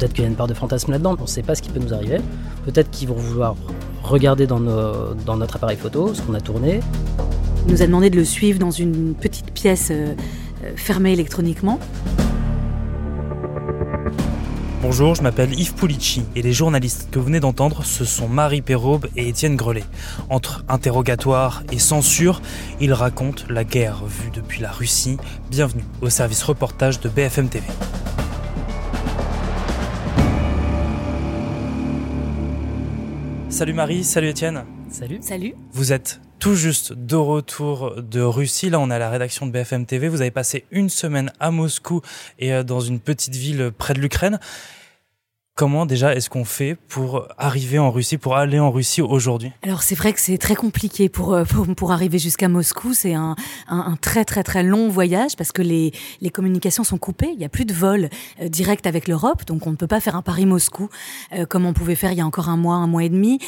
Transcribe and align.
Peut-être 0.00 0.14
qu'il 0.14 0.22
y 0.24 0.26
a 0.26 0.30
une 0.30 0.36
part 0.36 0.46
de 0.46 0.54
fantasme 0.54 0.92
là-dedans, 0.92 1.14
on 1.18 1.22
ne 1.24 1.26
sait 1.26 1.42
pas 1.42 1.54
ce 1.54 1.60
qui 1.60 1.68
peut 1.68 1.78
nous 1.78 1.92
arriver. 1.92 2.20
Peut-être 2.64 2.90
qu'ils 2.90 3.06
vont 3.06 3.16
vouloir 3.16 3.54
regarder 4.02 4.46
dans, 4.46 4.58
dans 4.58 5.36
notre 5.36 5.56
appareil 5.56 5.76
photo 5.76 6.14
ce 6.14 6.22
qu'on 6.22 6.32
a 6.32 6.40
tourné. 6.40 6.80
Il 7.66 7.72
nous 7.72 7.82
a 7.82 7.86
demandé 7.86 8.08
de 8.08 8.16
le 8.16 8.24
suivre 8.24 8.58
dans 8.58 8.70
une 8.70 9.14
petite 9.14 9.50
pièce 9.50 9.88
euh, 9.90 10.14
euh, 10.64 10.72
fermée 10.74 11.12
électroniquement. 11.12 11.78
Bonjour, 14.80 15.14
je 15.14 15.22
m'appelle 15.22 15.52
Yves 15.52 15.74
Pulici 15.74 16.22
et 16.34 16.40
les 16.40 16.54
journalistes 16.54 17.08
que 17.10 17.18
vous 17.18 17.26
venez 17.26 17.40
d'entendre, 17.40 17.84
ce 17.84 18.06
sont 18.06 18.26
Marie 18.26 18.62
Perraube 18.62 19.06
et 19.16 19.28
Étienne 19.28 19.56
Grelet. 19.56 19.84
Entre 20.30 20.64
interrogatoire 20.70 21.62
et 21.72 21.78
censure, 21.78 22.40
ils 22.80 22.94
racontent 22.94 23.42
la 23.50 23.64
guerre 23.64 24.02
vue 24.06 24.30
depuis 24.34 24.62
la 24.62 24.70
Russie. 24.70 25.18
Bienvenue 25.50 25.84
au 26.00 26.08
service 26.08 26.42
reportage 26.42 27.00
de 27.00 27.10
BFM 27.10 27.50
TV. 27.50 27.66
Salut 33.50 33.72
Marie, 33.72 34.04
salut 34.04 34.28
Étienne. 34.28 34.64
Salut. 34.90 35.18
Salut. 35.20 35.54
Vous 35.72 35.92
êtes 35.92 36.20
tout 36.38 36.54
juste 36.54 36.92
de 36.92 37.16
retour 37.16 38.00
de 38.00 38.20
Russie. 38.20 38.70
Là, 38.70 38.78
on 38.78 38.90
est 38.92 38.94
à 38.94 38.98
la 39.00 39.10
rédaction 39.10 39.44
de 39.44 39.50
BFM 39.50 39.86
TV. 39.86 40.08
Vous 40.08 40.20
avez 40.20 40.30
passé 40.30 40.64
une 40.70 40.88
semaine 40.88 41.32
à 41.40 41.50
Moscou 41.50 42.00
et 42.38 42.54
euh, 42.54 42.62
dans 42.62 42.78
une 42.78 43.00
petite 43.00 43.34
ville 43.34 43.72
près 43.76 43.92
de 43.92 44.00
l'Ukraine. 44.00 44.38
Comment 45.60 45.84
déjà 45.84 46.14
est-ce 46.14 46.30
qu'on 46.30 46.46
fait 46.46 46.74
pour 46.88 47.28
arriver 47.36 47.78
en 47.78 47.90
Russie, 47.90 48.16
pour 48.16 48.34
aller 48.36 48.58
en 48.58 48.70
Russie 48.70 49.02
aujourd'hui? 49.02 49.52
Alors 49.62 49.82
c'est 49.82 49.94
vrai 49.94 50.14
que 50.14 50.20
c'est 50.20 50.38
très 50.38 50.54
compliqué 50.54 51.10
pour, 51.10 51.34
euh, 51.34 51.44
pour, 51.76 51.92
arriver 51.92 52.18
jusqu'à 52.18 52.48
Moscou. 52.48 52.94
C'est 52.94 53.12
un, 53.12 53.36
un, 53.68 53.96
très 54.00 54.24
très 54.24 54.42
très 54.42 54.62
long 54.62 54.88
voyage 54.88 55.36
parce 55.36 55.52
que 55.52 55.60
les, 55.60 55.92
les 56.22 56.30
communications 56.30 56.82
sont 56.82 56.96
coupées. 56.96 57.28
Il 57.32 57.38
n'y 57.38 57.44
a 57.44 57.50
plus 57.50 57.66
de 57.66 57.74
vol 57.74 58.08
euh, 58.40 58.48
direct 58.48 58.86
avec 58.86 59.06
l'Europe, 59.06 59.44
donc 59.44 59.66
on 59.66 59.72
ne 59.72 59.76
peut 59.76 59.86
pas 59.86 60.00
faire 60.00 60.16
un 60.16 60.22
Paris-Moscou 60.22 60.88
euh, 61.34 61.44
comme 61.44 61.66
on 61.66 61.74
pouvait 61.74 61.94
faire 61.94 62.12
il 62.12 62.18
y 62.18 62.22
a 62.22 62.26
encore 62.26 62.48
un 62.48 62.56
mois, 62.56 62.76
un 62.76 62.86
mois 62.86 63.04
et 63.04 63.10
demi. 63.10 63.38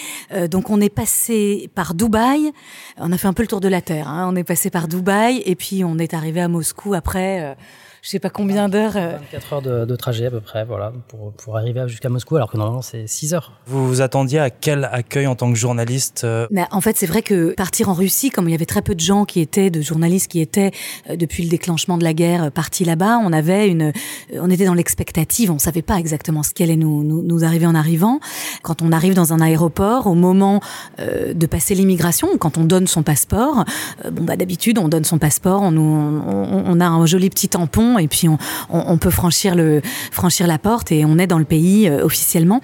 Donc 0.50 0.68
on 0.68 0.82
est 0.82 0.94
passé 0.94 1.70
par 1.74 1.94
Dubaï. 1.94 2.52
On 2.98 3.10
a 3.12 3.16
fait 3.16 3.28
un 3.28 3.32
peu 3.32 3.42
le 3.42 3.48
tour 3.48 3.60
de 3.60 3.68
la 3.68 3.80
terre. 3.80 4.08
Hein. 4.08 4.28
On 4.30 4.36
est 4.36 4.44
passé 4.44 4.68
par 4.68 4.86
Dubaï 4.86 5.42
et 5.46 5.54
puis 5.54 5.82
on 5.82 5.96
est 5.96 6.12
arrivé 6.12 6.42
à 6.42 6.48
Moscou 6.48 6.92
après 6.92 7.56
je 8.02 8.08
sais 8.08 8.18
pas 8.18 8.30
combien 8.30 8.68
d'heures. 8.68 8.94
24 8.94 8.98
euh. 8.98 9.54
heures 9.54 9.62
de, 9.62 9.84
de, 9.84 9.96
trajet 9.96 10.26
à 10.26 10.30
peu 10.32 10.40
près, 10.40 10.64
voilà, 10.64 10.92
pour, 11.06 11.32
pour 11.34 11.56
arriver 11.56 11.84
jusqu'à 11.86 12.08
Moscou, 12.08 12.34
alors 12.34 12.50
que 12.50 12.56
normalement 12.56 12.82
c'est 12.82 13.06
6 13.06 13.32
heures. 13.32 13.52
Vous 13.66 13.86
vous 13.86 14.00
attendiez 14.00 14.40
à 14.40 14.50
quel 14.50 14.88
accueil 14.90 15.28
en 15.28 15.36
tant 15.36 15.52
que 15.52 15.56
journaliste 15.56 16.22
euh 16.24 16.48
Mais 16.50 16.66
En 16.72 16.80
fait, 16.80 16.96
c'est 16.96 17.06
vrai 17.06 17.22
que 17.22 17.54
partir 17.54 17.88
en 17.88 17.94
Russie, 17.94 18.30
comme 18.30 18.48
il 18.48 18.52
y 18.52 18.56
avait 18.56 18.66
très 18.66 18.82
peu 18.82 18.96
de 18.96 19.00
gens 19.00 19.24
qui 19.24 19.38
étaient, 19.38 19.70
de 19.70 19.80
journalistes 19.80 20.28
qui 20.28 20.40
étaient 20.40 20.72
euh, 21.10 21.16
depuis 21.16 21.44
le 21.44 21.48
déclenchement 21.48 21.96
de 21.96 22.02
la 22.02 22.12
guerre 22.12 22.50
partis 22.50 22.84
là-bas, 22.84 23.18
on 23.24 23.32
avait 23.32 23.68
une, 23.68 23.92
on 24.32 24.50
était 24.50 24.64
dans 24.64 24.74
l'expectative, 24.74 25.52
on 25.52 25.60
savait 25.60 25.82
pas 25.82 26.00
exactement 26.00 26.42
ce 26.42 26.50
qu'allait 26.50 26.74
nous, 26.74 27.04
nous, 27.04 27.22
nous 27.22 27.44
arriver 27.44 27.66
en 27.66 27.76
arrivant. 27.76 28.18
Quand 28.62 28.82
on 28.82 28.90
arrive 28.90 29.14
dans 29.14 29.32
un 29.32 29.40
aéroport, 29.40 30.08
au 30.08 30.16
moment 30.16 30.60
euh, 30.98 31.34
de 31.34 31.46
passer 31.46 31.76
l'immigration, 31.76 32.36
quand 32.36 32.58
on 32.58 32.64
donne 32.64 32.88
son 32.88 33.04
passeport, 33.04 33.64
bon 34.10 34.24
bah 34.24 34.36
d'habitude 34.36 34.78
on 34.78 34.88
donne 34.88 35.04
son 35.04 35.18
passeport, 35.18 35.62
on, 35.62 35.76
on, 35.76 36.64
on 36.66 36.80
a 36.80 36.86
un 36.86 37.06
joli 37.06 37.30
petit 37.30 37.48
tampon 37.48 37.91
et 37.98 38.08
puis 38.08 38.28
on, 38.28 38.98
peut 38.98 39.10
franchir 39.10 39.54
la 39.54 40.58
porte 40.58 40.92
et 40.92 41.04
on 41.04 41.18
est 41.18 41.26
dans 41.26 41.38
le 41.38 41.44
pays 41.44 41.88
euh, 41.88 42.04
officiellement. 42.04 42.60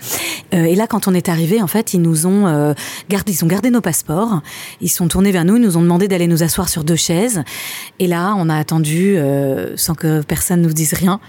Euh, 0.55 0.65
et 0.65 0.75
là, 0.75 0.87
quand 0.87 1.09
on 1.09 1.15
est 1.15 1.29
arrivé, 1.29 1.63
en 1.63 1.67
fait, 1.67 1.95
ils 1.95 2.03
nous 2.03 2.27
ont 2.27 2.47
euh, 2.47 2.75
gardé, 3.09 3.33
ils 3.33 3.45
ont 3.45 3.49
gardé 3.49 3.71
nos 3.71 3.81
passeports. 3.81 4.41
Ils 4.81 4.89
sont 4.89 5.09
tournés 5.09 5.33
vers 5.33 5.45
nous, 5.45 5.57
ils 5.57 5.63
nous 5.63 5.77
ont 5.77 5.83
demandé 5.83 6.09
d'aller 6.09 6.27
nous 6.27 6.43
asseoir 6.43 6.69
sur 6.69 6.85
deux 6.85 6.97
chaises. 6.97 7.43
Et 7.99 8.07
là, 8.07 8.35
on 8.37 8.49
a 8.49 8.57
attendu 8.57 9.17
euh, 9.17 9.77
sans 9.77 9.95
que 9.95 10.23
personne 10.23 10.63
nous 10.63 10.73
dise 10.73 10.95
rien 10.95 11.21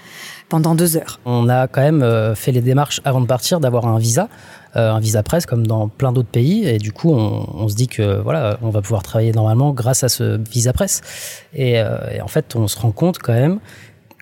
pendant 0.48 0.74
deux 0.74 0.98
heures. 0.98 1.20
On 1.26 1.48
a 1.48 1.68
quand 1.68 1.82
même 1.82 2.34
fait 2.36 2.52
les 2.52 2.62
démarches 2.62 3.02
avant 3.06 3.22
de 3.22 3.28
partir 3.28 3.60
d'avoir 3.60 3.86
un 3.86 4.00
visa, 4.00 4.30
un 4.74 5.00
visa 5.00 5.22
presse 5.22 5.46
comme 5.46 5.68
dans 5.68 5.90
plein 5.90 6.12
d'autres 6.12 6.32
pays, 6.32 6.68
et 6.68 6.80
du 6.80 6.92
coup 6.92 7.12
on, 7.14 7.68
se 7.68 7.76
dit 7.76 7.88
que 7.88 8.20
voilà, 8.20 8.58
on 8.64 8.72
va 8.72 8.82
pouvoir 8.82 9.04
travailler 9.04 9.32
normalement 9.32 9.74
grâce 9.74 10.04
à 10.04 10.10
ce 10.10 10.40
visa 10.50 10.74
presse. 10.74 11.02
Et 11.54 11.80
en 11.84 12.28
fait, 12.28 12.56
on 12.56 12.68
se 12.68 12.80
rend 12.80 12.90
compte 12.90 13.20
quand 13.20 13.34
même 13.34 13.60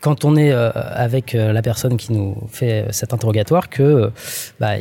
quand 0.01 0.25
on 0.25 0.35
est 0.35 0.51
euh, 0.51 0.71
avec 0.73 1.33
euh, 1.33 1.51
la 1.51 1.61
personne 1.61 1.97
qui 1.97 2.13
nous 2.13 2.35
fait 2.51 2.85
cet 2.91 3.13
interrogatoire 3.13 3.69
que 3.69 4.11
bah, 4.59 4.73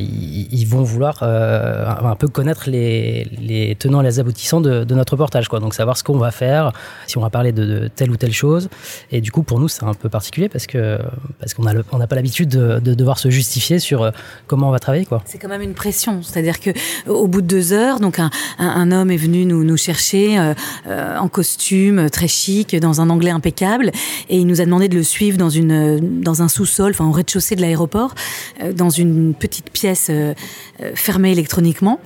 vont 0.67 0.83
vouloir 0.83 1.21
euh, 1.23 1.87
un 1.87 2.17
peu 2.17 2.29
connaître 2.29 2.69
les, 2.69 3.77
tenants 3.79 4.01
et 4.01 4.05
les 4.05 4.21
aboutissants 4.21 4.61
de, 4.61 4.85
notre 4.95 5.13
reportage 5.13 5.49
quoi. 5.49 5.61
Donc 5.61 5.75
savoir 5.75 5.97
ce 5.97 6.05
qu'on 6.05 6.19
va 6.19 6.31
faire 6.31 6.73
si 7.07 7.19
on 7.19 7.21
va 7.21 7.31
parler 7.31 7.53
de, 7.53 7.89
telle 7.95 8.11
ou 8.11 8.17
telle 8.17 8.33
chose. 8.33 8.69
Et 9.11 9.21
du 9.21 9.31
coup 9.31 9.43
pour 9.43 9.61
nous 9.61 9.69
c'est 9.69 9.85
un 9.85 9.95
peu 9.95 10.09
particulier 10.09 10.49
parce 10.49 10.67
qu'on 10.67 11.63
n'a 11.63 12.07
pas 12.07 12.17
l'habitude 12.17 12.49
de, 12.49 12.81
de, 12.81 12.95
devoir 12.95 13.19
se 13.19 13.31
justifier 13.31 13.79
sur 13.79 14.03
euh, 14.03 14.11
comment 14.47 14.69
on 14.69 14.73
va 14.73 14.79
travailler 14.79 15.07
c'est 15.25 15.39
quand 15.39 15.49
même 15.49 15.63
une 15.63 15.75
pression. 15.75 16.23
C'est-à-dire 16.23 16.61
que 16.61 16.71
au 17.09 17.27
bout 17.27 17.43
de 17.43 17.47
deux 17.47 17.73
heures 17.73 18.01
donc 18.01 18.19
un, 18.59 18.93
homme 18.93 19.11
est 19.11 19.17
venu 19.17 19.45
nous, 19.45 19.77
chercher 19.77 20.39
euh, 20.39 21.19
en 21.19 21.29
costume 21.29 22.09
très 22.11 22.29
chic 22.29 22.75
dans 22.77 23.01
un 23.01 23.11
anglais 23.11 23.31
impeccable 23.31 23.91
et 24.29 24.39
il 24.39 24.47
nous 24.47 24.61
a 24.61 24.65
demandé 24.65 24.89
de 24.89 24.97
le 24.97 25.03
suivre 25.07 25.39
dans, 25.39 25.49
une, 25.49 26.21
dans 26.21 26.43
un 26.43 26.49
sous-sol, 26.49 26.91
enfin 26.91 27.07
au 27.07 27.13
rez-de-chaussée 27.13 27.57
de 27.57 27.63
l'aéroport, 27.63 28.15
euh, 28.63 28.73
dans 28.73 28.91
une 28.91 29.35
petite 29.35 29.71
pièce 29.71 30.09
euh, 30.11 30.35
euh, 30.83 30.93
fermée 30.95 31.33
électroniquement. 31.33 32.01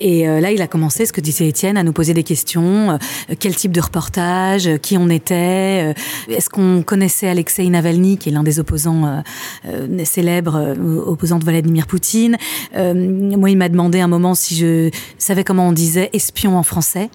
Et 0.00 0.26
là, 0.26 0.50
il 0.50 0.62
a 0.62 0.66
commencé, 0.66 1.04
ce 1.06 1.12
que 1.12 1.20
disait 1.20 1.46
Étienne, 1.46 1.76
à 1.76 1.82
nous 1.82 1.92
poser 1.92 2.14
des 2.14 2.22
questions. 2.22 2.98
Quel 3.38 3.54
type 3.54 3.72
de 3.72 3.80
reportage 3.80 4.68
Qui 4.80 4.96
on 4.96 5.10
était 5.10 5.94
Est-ce 6.28 6.48
qu'on 6.48 6.82
connaissait 6.82 7.28
Alexei 7.28 7.68
Navalny, 7.68 8.16
qui 8.16 8.30
est 8.30 8.32
l'un 8.32 8.42
des 8.42 8.58
opposants 8.58 9.22
célèbres, 10.04 10.74
opposant 11.06 11.38
de 11.38 11.44
Vladimir 11.44 11.86
Poutine 11.86 12.38
Moi, 12.74 13.50
il 13.50 13.58
m'a 13.58 13.68
demandé 13.68 14.00
un 14.00 14.08
moment 14.08 14.34
si 14.34 14.56
je 14.56 14.90
savais 15.18 15.44
comment 15.44 15.68
on 15.68 15.72
disait 15.72 16.08
espion 16.14 16.56
en 16.56 16.62
français, 16.62 17.10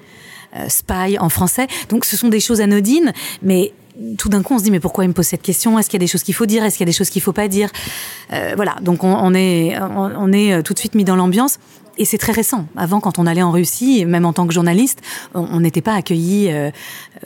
spy 0.68 1.18
en 1.20 1.30
français. 1.30 1.68
Donc, 1.90 2.06
ce 2.06 2.18
sont 2.18 2.30
des 2.30 2.40
choses 2.40 2.62
anodines, 2.62 3.14
mais 3.42 3.74
tout 4.18 4.30
d'un 4.30 4.44
coup, 4.44 4.56
on 4.56 4.60
se 4.60 4.64
dit 4.64 4.72
mais 4.72 4.80
pourquoi 4.80 5.04
il 5.04 5.08
me 5.08 5.14
pose 5.14 5.26
cette 5.26 5.42
question? 5.42 5.78
Est-ce 5.80 5.90
qu'il 5.90 5.98
y 6.00 6.04
a 6.04 6.06
des 6.06 6.12
choses 6.12 6.24
qu'il 6.24 6.34
faut 6.34 6.46
dire? 6.46 6.64
Est-ce 6.64 6.78
qu'il 6.78 6.86
y 6.86 6.90
a 6.90 6.92
des 6.92 6.98
choses 6.98 7.10
qu'il 7.10 7.22
faut 7.22 7.34
pas 7.34 7.48
dire? 7.48 7.70
Euh, 8.34 8.54
Voilà, 8.56 8.76
donc 8.82 9.04
on, 9.04 9.34
est 9.34 9.78
on, 9.80 10.12
on, 10.18 10.32
est 10.32 10.64
tout 10.64 10.74
de 10.74 10.80
suite 10.80 10.96
mis 10.96 11.04
dans 11.04 11.16
l'ambiance 11.16 11.60
et 11.98 12.06
c'est 12.06 12.18
très 12.18 12.32
récent. 12.32 12.68
Avant, 12.76 13.00
quand 13.00 13.20
on 13.20 13.26
allait 13.26 13.44
en 13.44 13.52
Russie, 13.52 14.06
même 14.06 14.26
en 14.26 14.34
tant 14.34 14.48
que 14.48 14.54
journaliste, 14.54 15.02
on 15.34 15.60
n'était 15.60 15.82
pas 15.82 15.94
accueilli 15.94 16.52
euh, 16.52 16.72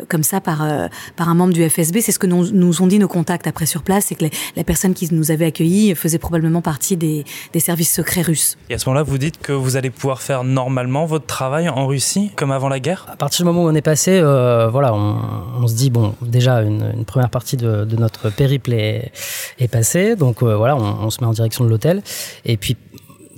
comme 0.07 0.23
ça 0.23 0.41
par 0.41 0.63
euh, 0.63 0.87
par 1.15 1.29
un 1.29 1.35
membre 1.35 1.53
du 1.53 1.67
FSB. 1.67 1.99
C'est 2.01 2.11
ce 2.11 2.19
que 2.19 2.27
nous, 2.27 2.51
nous 2.51 2.81
ont 2.81 2.87
dit 2.87 2.99
nos 2.99 3.07
contacts 3.07 3.47
après 3.47 3.65
sur 3.65 3.83
place, 3.83 4.05
c'est 4.07 4.15
que 4.15 4.25
les, 4.25 4.31
la 4.55 4.63
personne 4.63 4.93
qui 4.93 5.13
nous 5.13 5.31
avait 5.31 5.45
accueillis 5.45 5.95
faisait 5.95 6.17
probablement 6.19 6.61
partie 6.61 6.97
des, 6.97 7.25
des 7.53 7.59
services 7.59 7.93
secrets 7.93 8.21
russes. 8.21 8.57
Et 8.69 8.73
à 8.73 8.77
ce 8.77 8.87
moment-là, 8.89 9.03
vous 9.03 9.17
dites 9.17 9.39
que 9.39 9.51
vous 9.51 9.77
allez 9.77 9.89
pouvoir 9.89 10.21
faire 10.21 10.43
normalement 10.43 11.05
votre 11.05 11.25
travail 11.25 11.69
en 11.69 11.87
Russie, 11.87 12.31
comme 12.35 12.51
avant 12.51 12.69
la 12.69 12.79
guerre? 12.79 13.05
À 13.09 13.15
partir 13.15 13.45
du 13.45 13.51
moment 13.51 13.65
où 13.65 13.69
on 13.69 13.75
est 13.75 13.81
passé, 13.81 14.19
euh, 14.21 14.69
voilà, 14.69 14.93
on, 14.93 15.17
on, 15.61 15.67
se 15.67 15.75
dit 15.75 15.89
bon, 15.89 16.15
déjà 16.21 16.61
une, 16.61 16.91
une 16.95 17.05
première 17.05 17.29
partie 17.29 17.57
de, 17.57 17.85
de, 17.85 17.95
notre 17.95 18.29
périple 18.29 18.73
est, 18.73 19.11
est 19.59 19.67
passée, 19.67 20.15
donc 20.15 20.43
euh, 20.43 20.55
voilà, 20.55 20.75
on, 20.75 21.05
on 21.05 21.09
se 21.09 21.21
met 21.21 21.27
en 21.27 21.33
direction 21.33 21.63
de 21.63 21.69
l'hôtel, 21.69 22.01
et 22.45 22.57
puis 22.57 22.77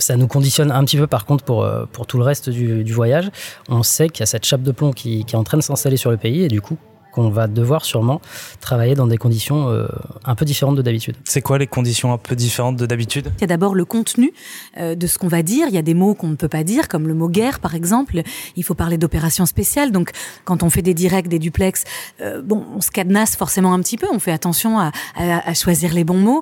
ça 0.04 0.16
nous 0.18 0.28
conditionne 0.28 0.72
un 0.72 0.84
petit 0.84 0.98
peu 0.98 1.08
par 1.08 1.26
contre 1.26 1.44
pour, 1.44 1.64
euh, 1.64 1.86
pour 1.92 2.08
tout 2.08 2.18
le 2.18 2.24
reste 2.24 2.50
du, 2.50 2.94
voyage. 2.94 3.30
On 3.70 3.84
sait 3.84 4.10
qu'il 4.10 4.22
y 4.22 4.24
a 4.24 4.26
cette 4.26 4.46
chape 4.46 4.64
de 4.64 4.72
plomb 4.72 4.92
qui, 4.92 5.24
qui 5.26 5.36
est 5.36 5.38
en 5.38 5.44
train 5.44 5.58
de 5.58 5.64
s'installer 5.64 5.98
sur 5.98 6.12
le 6.12 6.18
pays 6.18 6.44
et 6.44 6.48
du 6.48 6.62
coup 6.62 6.78
qu'on 7.12 7.30
va 7.30 7.48
devoir 7.48 7.86
sûrement 7.86 8.22
travailler 8.60 8.96
dans 8.96 9.08
des 9.08 9.18
conditions 9.18 9.70
euh, 9.70 9.88
un 10.26 10.36
peu 10.36 10.46
différentes 10.46 10.76
de 10.76 10.82
d'habitude. 10.82 11.16
C'est 11.24 11.42
quoi 11.42 11.58
les 11.58 11.68
conditions 11.68 12.14
un 12.14 12.18
peu 12.18 12.36
différentes 12.36 12.78
de 12.78 12.86
d'habitude? 12.86 13.32
Il 13.38 13.42
y 13.42 13.44
a 13.44 13.48
d'abord 13.48 13.76
le 13.76 13.86
contenu 13.86 14.34
euh, 14.78 14.96
de 14.96 15.08
ce 15.08 15.18
qu'on 15.18 15.28
va 15.28 15.44
dire. 15.44 15.68
Il 15.68 15.74
y 15.74 15.78
a 15.78 15.82
des 15.82 15.94
mots 15.94 16.14
qu'on 16.16 16.30
ne 16.30 16.36
peut 16.36 16.48
pas 16.48 16.64
dire, 16.64 16.88
comme 16.88 17.08
le 17.08 17.14
mot 17.14 17.30
guerre 17.30 17.60
par 17.60 17.76
exemple. 17.76 18.22
Il 18.56 18.64
faut 18.64 18.76
parler 18.76 18.98
d'opérations 18.98 19.46
spéciales. 19.46 19.92
Donc 19.92 20.12
quand 20.46 20.64
on 20.64 20.70
fait 20.70 20.82
des 20.82 20.94
directs, 20.94 21.28
des 21.28 21.40
duplex, 21.40 21.84
euh, 22.22 22.42
bon, 22.42 22.66
on 22.76 22.82
se 22.82 22.92
cadenasse 22.92 23.36
forcément 23.36 23.74
un 23.74 23.80
petit 23.80 23.98
peu. 23.98 24.08
On 24.12 24.20
fait 24.20 24.32
attention 24.32 24.80
à, 24.80 24.92
à, 25.16 25.50
à 25.50 25.54
choisir 25.54 25.94
les 25.94 26.04
bons 26.04 26.18
mots. 26.18 26.42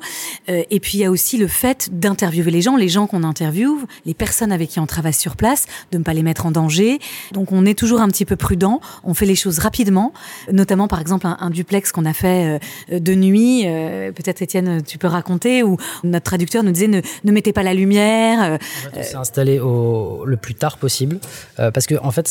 Euh, 0.50 0.64
et 0.70 0.80
puis 0.80 0.98
il 0.98 1.02
y 1.02 1.06
a 1.06 1.12
aussi 1.12 1.38
le 1.38 1.48
fait 1.48 1.90
d'interviewer 1.92 2.52
les 2.52 2.62
gens, 2.62 2.76
les 2.76 2.90
gens 2.90 3.08
qu'on 3.08 3.24
interviewe, 3.24 3.86
les 4.06 4.14
personnes 4.14 4.52
avec 4.52 4.70
qui 4.70 4.80
on 4.80 4.86
travaille 4.86 5.14
sur 5.14 5.36
place, 5.36 5.66
de 5.92 5.98
ne 5.98 6.04
pas 6.04 6.14
les 6.14 6.24
mettre 6.24 6.46
en 6.46 6.52
danger. 6.52 7.00
Donc 7.32 7.52
on 7.52 7.66
est 7.66 7.78
toujours 7.78 8.02
un 8.02 8.08
petit 8.08 8.26
peu 8.26 8.36
prudent. 8.36 8.82
On 9.04 9.14
fait 9.14 9.26
les 9.26 9.36
choses 9.36 9.60
rapidement 9.60 10.14
notamment 10.60 10.88
par 10.88 11.02
exemple 11.02 11.26
un, 11.28 11.50
duplex 11.50 11.92
qu'on 11.92 12.06
a 12.06 12.14
fait 12.14 12.60
euh, 12.92 13.00
de 13.00 13.16
nuit, 13.16 13.64
euh, 13.66 14.12
peut-être 14.12 14.42
Étienne 14.42 14.84
tu 14.84 14.98
peux 14.98 15.08
raconter, 15.08 15.64
où 15.64 15.78
notre 16.04 16.26
traducteur 16.26 16.64
nous 16.64 16.72
disait 16.72 16.88
ne, 16.88 17.32
mettez 17.32 17.54
pas 17.54 17.64
la 17.64 17.74
lumière. 17.74 18.44
Euh, 18.44 18.58
on 18.96 19.04
s'est 19.04 19.16
installé 19.16 19.58
le 19.58 20.36
plus 20.36 20.56
tard 20.56 20.78
possible, 20.78 21.20
euh, 21.60 21.72
parce 21.72 21.88
que 21.88 21.96
en 22.04 22.12
fait 22.12 22.30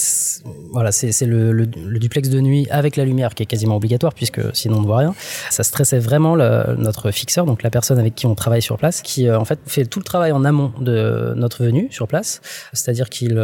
voilà 0.72 0.92
c'est 0.92 1.26
le, 1.26 1.52
le, 1.52 1.64
le, 1.64 1.98
duplex 1.98 2.28
de 2.28 2.40
nuit 2.40 2.66
avec 2.70 2.96
la 2.96 3.04
lumière 3.04 3.34
qui 3.34 3.42
est 3.42 3.46
quasiment 3.46 3.76
obligatoire 3.76 4.14
puisque 4.14 4.40
sinon 4.54 4.78
on 4.78 4.80
ne 4.82 4.86
voit 4.86 4.98
rien. 4.98 5.14
Ça 5.50 5.64
stressait 5.64 5.98
vraiment 5.98 6.36
notre 6.36 7.10
fixeur, 7.10 7.46
donc 7.46 7.62
la 7.62 7.70
personne 7.70 7.98
avec 7.98 8.14
qui 8.14 8.26
on 8.26 8.34
travaille 8.34 8.62
sur 8.62 8.76
place, 8.76 9.02
qui 9.02 9.26
euh, 9.26 9.38
en 9.38 9.44
fait 9.44 9.58
fait 9.66 9.86
tout 9.86 9.98
le 9.98 10.04
travail 10.04 10.32
en 10.32 10.44
amont 10.44 10.72
de 10.80 11.32
notre 11.36 11.64
venue 11.64 11.88
sur 11.90 12.06
place, 12.06 12.40
c'est-à-dire 12.72 13.08
qu'il 13.08 13.38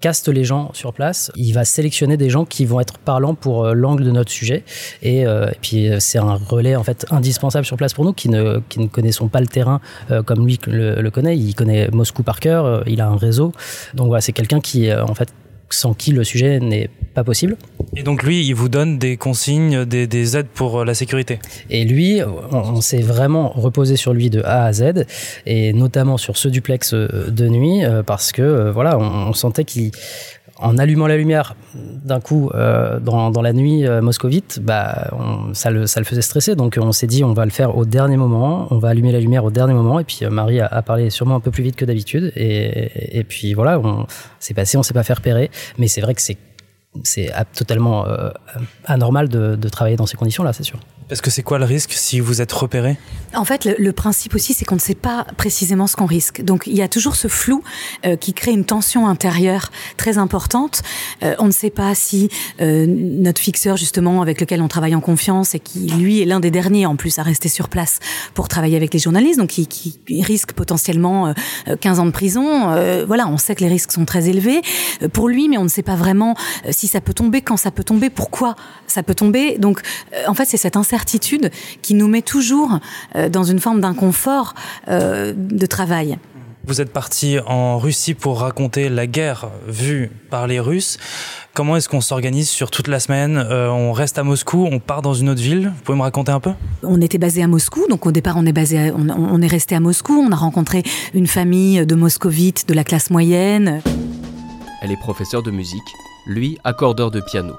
caste 0.00 0.28
les 0.28 0.44
gens 0.44 0.70
sur 0.72 0.92
place, 0.92 1.30
il 1.36 1.52
va 1.52 1.64
sélectionner 1.64 2.16
des 2.16 2.30
gens 2.30 2.44
qui 2.44 2.64
vont 2.64 2.80
être 2.80 2.98
parlants 2.98 3.34
pour 3.34 3.66
l'angle 3.74 4.04
de 4.04 4.10
notre 4.10 4.21
notre 4.22 4.30
sujet. 4.30 4.64
Et, 5.02 5.24
puis 5.60 5.90
c'est 5.98 6.18
un 6.18 6.34
relais 6.34 6.76
en 6.76 6.84
fait 6.84 7.06
indispensable 7.10 7.66
sur 7.66 7.76
place 7.76 7.94
pour 7.94 8.04
nous 8.04 8.12
qui 8.12 8.28
ne, 8.28 8.60
qui 8.68 8.78
ne 8.78 8.86
connaissons 8.86 9.28
pas 9.28 9.40
le 9.40 9.46
terrain 9.46 9.80
comme 10.26 10.46
lui 10.46 10.58
le, 10.66 11.00
le, 11.00 11.10
connaît. 11.10 11.36
Il 11.36 11.54
connaît 11.54 11.88
Moscou 11.92 12.22
par 12.22 12.40
cœur, 12.40 12.84
il 12.86 13.00
a 13.00 13.08
un 13.08 13.16
réseau. 13.16 13.52
Donc 13.94 14.06
voilà, 14.06 14.20
c'est 14.20 14.32
quelqu'un 14.32 14.60
qui 14.60 14.92
en 14.92 15.14
fait 15.14 15.28
sans 15.72 15.94
qui 15.94 16.12
le 16.12 16.24
sujet 16.24 16.60
n'est 16.60 16.88
pas 17.14 17.24
possible. 17.24 17.56
Et 17.96 18.02
donc 18.02 18.22
lui, 18.22 18.46
il 18.46 18.54
vous 18.54 18.68
donne 18.68 18.98
des 18.98 19.16
consignes, 19.16 19.84
des, 19.84 20.36
aides 20.36 20.48
pour 20.48 20.80
euh, 20.80 20.84
la 20.84 20.94
sécurité. 20.94 21.38
Et 21.68 21.84
lui, 21.84 22.20
on, 22.50 22.80
s'est 22.80 23.02
vraiment 23.02 23.50
reposé 23.50 23.96
sur 23.96 24.12
lui 24.12 24.30
de 24.30 24.42
A 24.44 24.64
à 24.64 24.72
Z, 24.72 25.04
et 25.46 25.72
notamment 25.72 26.16
sur 26.16 26.36
ce 26.36 26.48
duplex 26.48 26.94
euh, 26.94 27.28
de 27.28 27.48
nuit, 27.48 27.84
euh, 27.84 28.02
parce 28.02 28.32
que 28.32 28.70
voilà, 28.70 28.98
on 28.98 29.32
sentait 29.34 29.64
qu'il 29.64 29.90
en 30.62 30.78
allumant 30.78 31.06
la 31.06 31.16
lumière 31.16 31.54
d'un 31.74 32.20
coup 32.20 32.50
euh, 32.54 33.00
dans, 33.00 33.30
dans, 33.30 33.42
la 33.42 33.52
nuit 33.52 33.86
euh, 33.86 34.00
moscovite, 34.00 34.60
bah, 34.62 35.10
ça, 35.52 35.70
le, 35.70 35.86
ça 35.86 36.00
le 36.00 36.06
faisait 36.06 36.22
stresser. 36.22 36.54
Donc 36.56 36.78
on 36.80 36.92
s'est 36.92 37.06
dit 37.06 37.24
on 37.24 37.32
va 37.32 37.44
le 37.44 37.50
faire 37.50 37.76
au 37.76 37.84
dernier 37.84 38.16
moment, 38.16 38.68
on 38.70 38.78
va 38.78 38.90
allumer 38.90 39.12
la 39.12 39.20
lumière 39.20 39.44
au 39.44 39.50
dernier 39.50 39.74
moment. 39.74 39.98
Et 39.98 40.04
puis 40.04 40.20
euh, 40.22 40.30
Marie 40.30 40.60
a, 40.60 40.82
parlé 40.82 41.10
sûrement 41.10 41.36
un 41.36 41.40
peu 41.40 41.50
plus 41.50 41.62
vite 41.62 41.76
que 41.76 41.84
d'habitude. 41.84 42.32
Et, 42.36 43.18
et, 43.18 43.24
puis 43.24 43.54
voilà, 43.54 43.78
on 43.80 44.06
s'est 44.38 44.54
passé, 44.54 44.76
on 44.76 44.82
s'est 44.82 44.94
pas 44.94 45.02
fait 45.02 45.14
repérer. 45.14 45.50
Mais 45.78 45.88
c'est 45.88 46.00
vrai 46.00 46.14
que 46.14 46.22
c'est 46.22 46.38
totalement 47.54 48.04
anormal 48.84 49.28
de, 49.28 49.56
de 49.56 49.68
travailler 49.68 49.96
dans 49.96 50.06
ces 50.06 50.16
conditions-là, 50.16 50.52
c'est 50.52 50.62
sûr. 50.62 50.78
Parce 51.12 51.20
que 51.20 51.30
c'est 51.30 51.42
quoi 51.42 51.58
le 51.58 51.66
risque 51.66 51.92
si 51.92 52.20
vous 52.20 52.40
êtes 52.40 52.52
repéré? 52.52 52.96
En 53.34 53.44
fait, 53.44 53.66
le, 53.66 53.92
principe 53.92 54.34
aussi, 54.34 54.54
c'est 54.54 54.64
qu'on 54.64 54.76
ne 54.76 54.80
sait 54.80 54.94
pas 54.94 55.26
précisément 55.36 55.86
ce 55.86 55.94
qu'on 55.94 56.06
risque. 56.06 56.42
Donc, 56.42 56.66
il 56.66 56.74
y 56.74 56.80
a 56.80 56.88
toujours 56.88 57.16
ce 57.16 57.28
flou 57.28 57.62
euh, 58.06 58.16
qui 58.16 58.32
crée 58.32 58.52
une 58.52 58.64
tension 58.64 59.06
intérieure 59.06 59.72
très 59.98 60.16
importante. 60.16 60.80
Euh, 61.22 61.34
on 61.38 61.46
ne 61.46 61.50
sait 61.50 61.68
pas 61.68 61.94
si 61.94 62.30
euh, 62.62 62.86
notre 62.88 63.42
fixeur, 63.42 63.76
justement, 63.76 64.22
avec 64.22 64.40
lequel 64.40 64.62
on 64.62 64.68
travaille 64.68 64.94
en 64.94 65.02
confiance 65.02 65.54
et 65.54 65.60
qui, 65.60 65.80
lui, 65.80 66.22
est 66.22 66.24
l'un 66.24 66.40
des 66.40 66.50
derniers, 66.50 66.86
en 66.86 66.96
plus, 66.96 67.18
à 67.18 67.22
rester 67.22 67.50
sur 67.50 67.68
place 67.68 67.98
pour 68.32 68.48
travailler 68.48 68.78
avec 68.78 68.94
les 68.94 69.00
journalistes, 69.00 69.38
donc 69.38 69.50
qui, 69.50 69.66
qui 69.66 70.00
risque 70.22 70.52
potentiellement 70.52 71.34
15 71.78 71.98
ans 71.98 72.06
de 72.06 72.10
prison. 72.10 72.74
voilà, 73.06 73.28
on 73.28 73.36
sait 73.36 73.54
que 73.54 73.60
les 73.60 73.68
risques 73.68 73.92
sont 73.92 74.06
très 74.06 74.30
élevés 74.30 74.62
pour 75.12 75.28
lui, 75.28 75.50
mais 75.50 75.58
on 75.58 75.64
ne 75.64 75.68
sait 75.68 75.82
pas 75.82 75.96
vraiment 75.96 76.36
si 76.70 76.86
ça 76.86 77.02
peut 77.02 77.14
tomber, 77.14 77.42
quand 77.42 77.58
ça 77.58 77.70
peut 77.70 77.84
tomber, 77.84 78.08
pourquoi 78.08 78.56
ça 78.86 79.02
peut 79.02 79.14
tomber. 79.14 79.58
Donc, 79.58 79.82
en 80.26 80.32
fait, 80.32 80.46
c'est 80.46 80.56
cette 80.56 80.76
incertitude 80.76 81.01
qui 81.04 81.94
nous 81.94 82.08
met 82.08 82.22
toujours 82.22 82.78
euh, 83.16 83.28
dans 83.28 83.44
une 83.44 83.58
forme 83.58 83.80
d'inconfort 83.80 84.54
euh, 84.88 85.32
de 85.36 85.66
travail. 85.66 86.18
Vous 86.64 86.80
êtes 86.80 86.92
parti 86.92 87.38
en 87.44 87.78
Russie 87.78 88.14
pour 88.14 88.38
raconter 88.38 88.88
la 88.88 89.08
guerre 89.08 89.48
vue 89.66 90.12
par 90.30 90.46
les 90.46 90.60
Russes. 90.60 90.96
Comment 91.54 91.76
est-ce 91.76 91.88
qu'on 91.88 92.00
s'organise 92.00 92.48
sur 92.48 92.70
toute 92.70 92.86
la 92.86 93.00
semaine 93.00 93.36
euh, 93.36 93.68
On 93.68 93.92
reste 93.92 94.16
à 94.16 94.22
Moscou, 94.22 94.68
on 94.70 94.78
part 94.78 95.02
dans 95.02 95.12
une 95.12 95.28
autre 95.28 95.42
ville? 95.42 95.72
Vous 95.74 95.82
pouvez 95.82 95.98
me 95.98 96.02
raconter 96.02 96.30
un 96.30 96.38
peu? 96.38 96.52
On 96.84 97.00
était 97.00 97.18
basé 97.18 97.42
à 97.42 97.48
Moscou, 97.48 97.86
donc 97.90 98.06
au 98.06 98.12
départ 98.12 98.36
on 98.36 98.46
est 98.46 98.52
basé, 98.52 98.92
on, 98.94 99.42
est 99.42 99.46
resté 99.48 99.74
à 99.74 99.80
Moscou. 99.80 100.14
On 100.14 100.30
a 100.30 100.36
rencontré 100.36 100.84
une 101.14 101.26
famille 101.26 101.84
de 101.84 101.94
moscovites 101.96 102.68
de 102.68 102.74
la 102.74 102.84
classe 102.84 103.10
moyenne. 103.10 103.82
Elle 104.82 104.92
est 104.92 105.00
professeure 105.00 105.42
de 105.42 105.50
musique, 105.50 105.82
lui 106.26 106.58
accordeur 106.62 107.10
de 107.10 107.20
piano. 107.20 107.54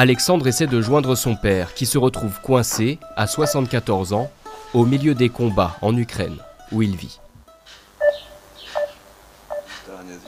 Alexandre 0.00 0.46
essaie 0.46 0.68
de 0.68 0.80
joindre 0.80 1.16
son 1.16 1.34
père, 1.34 1.74
qui 1.74 1.84
se 1.84 1.98
retrouve 1.98 2.40
coincé, 2.40 3.00
à 3.16 3.26
74 3.26 4.12
ans, 4.12 4.30
au 4.72 4.84
milieu 4.84 5.12
des 5.12 5.28
combats 5.28 5.74
en 5.82 5.96
Ukraine, 5.96 6.36
où 6.70 6.82
il 6.82 6.94
vit. 6.94 7.18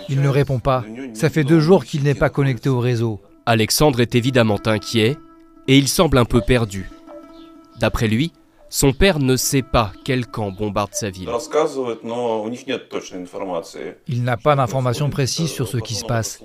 Il 0.09 0.23
ne 0.23 0.29
répond 0.29 0.59
pas. 0.59 0.83
Ça 1.15 1.31
fait 1.31 1.45
deux 1.45 1.61
jours 1.61 1.85
qu'il 1.85 2.03
n'est 2.03 2.17
pas 2.17 2.31
connecté 2.31 2.69
au 2.69 2.81
réseau. 2.81 3.21
Alexandre 3.47 4.01
est 4.01 4.17
évidemment 4.17 4.59
inquiet 4.67 5.17
et 5.69 5.79
il 5.79 5.87
semble 5.87 6.19
un 6.19 6.25
peu 6.25 6.41
perdu. 6.41 6.91
D'après 7.79 8.09
lui, 8.09 8.33
son 8.71 8.93
père 8.93 9.21
ne 9.21 9.37
sait 9.37 9.63
pas 9.63 9.93
quel 10.05 10.27
camp 10.27 10.51
bombarde 10.51 10.95
sa 10.95 11.11
ville. 11.11 11.31
Il 14.09 14.25
n'a 14.25 14.37
pas 14.37 14.57
d'informations 14.57 15.11
précises 15.11 15.53
sur 15.53 15.69
ce 15.69 15.77
qui 15.77 15.95
se 15.95 16.05
passe. 16.05 16.43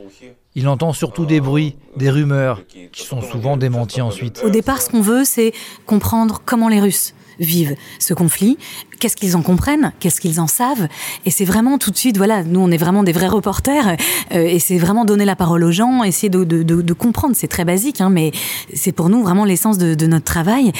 Il 0.55 0.67
entend 0.69 0.93
surtout 0.93 1.25
des 1.25 1.41
bruits, 1.41 1.75
des 1.97 2.09
rumeurs, 2.09 2.63
qui 2.91 3.03
sont 3.03 3.21
souvent 3.21 3.57
démentis 3.57 4.01
ensuite. 4.01 4.41
Au 4.43 4.49
départ, 4.49 4.81
ce 4.81 4.89
qu'on 4.89 5.01
veut, 5.01 5.25
c'est 5.25 5.53
comprendre 5.85 6.41
comment 6.45 6.69
les 6.69 6.79
Russes 6.79 7.13
vivent 7.39 7.75
ce 7.99 8.13
conflit, 8.13 8.57
qu'est-ce 8.99 9.15
qu'ils 9.15 9.35
en 9.35 9.41
comprennent, 9.41 9.91
qu'est-ce 9.99 10.21
qu'ils 10.21 10.39
en 10.39 10.47
savent. 10.47 10.87
Et 11.25 11.31
c'est 11.31 11.45
vraiment 11.45 11.77
tout 11.77 11.91
de 11.91 11.97
suite, 11.97 12.17
voilà, 12.17 12.43
nous 12.43 12.59
on 12.59 12.71
est 12.71 12.77
vraiment 12.77 13.03
des 13.03 13.11
vrais 13.11 13.27
reporters, 13.27 13.97
euh, 14.33 14.45
et 14.45 14.59
c'est 14.59 14.77
vraiment 14.77 15.05
donner 15.05 15.25
la 15.25 15.35
parole 15.35 15.63
aux 15.63 15.71
gens, 15.71 16.03
essayer 16.03 16.29
de, 16.29 16.43
de, 16.43 16.63
de, 16.63 16.81
de 16.81 16.93
comprendre. 16.93 17.35
C'est 17.35 17.47
très 17.47 17.65
basique, 17.65 18.01
hein, 18.01 18.09
mais 18.09 18.31
c'est 18.73 18.91
pour 18.91 19.09
nous 19.09 19.21
vraiment 19.23 19.45
l'essence 19.45 19.77
de, 19.77 20.05
notre 20.05 20.25
travail. 20.25 20.71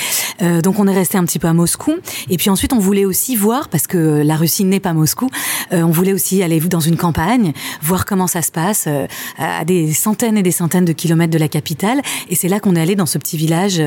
Euh, 0.41 0.61
donc 0.61 0.79
on 0.79 0.87
est 0.87 0.93
resté 0.93 1.17
un 1.17 1.25
petit 1.25 1.39
peu 1.39 1.47
à 1.47 1.53
Moscou, 1.53 1.95
et 2.29 2.37
puis 2.37 2.49
ensuite 2.49 2.73
on 2.73 2.79
voulait 2.79 3.05
aussi 3.05 3.35
voir, 3.35 3.69
parce 3.69 3.87
que 3.87 4.21
la 4.23 4.35
Russie 4.35 4.65
n'est 4.65 4.79
pas 4.79 4.93
Moscou, 4.93 5.29
euh, 5.71 5.81
on 5.81 5.91
voulait 5.91 6.13
aussi 6.13 6.43
aller 6.43 6.59
dans 6.59 6.79
une 6.79 6.97
campagne, 6.97 7.53
voir 7.81 8.05
comment 8.05 8.27
ça 8.27 8.41
se 8.41 8.51
passe 8.51 8.85
euh, 8.87 9.07
à 9.37 9.65
des 9.65 9.93
centaines 9.93 10.37
et 10.37 10.43
des 10.43 10.51
centaines 10.51 10.85
de 10.85 10.93
kilomètres 10.93 11.33
de 11.33 11.39
la 11.39 11.47
capitale. 11.47 12.01
Et 12.29 12.35
c'est 12.35 12.47
là 12.47 12.59
qu'on 12.59 12.75
est 12.75 12.81
allé 12.81 12.95
dans 12.95 13.05
ce 13.05 13.17
petit 13.17 13.37
village 13.37 13.81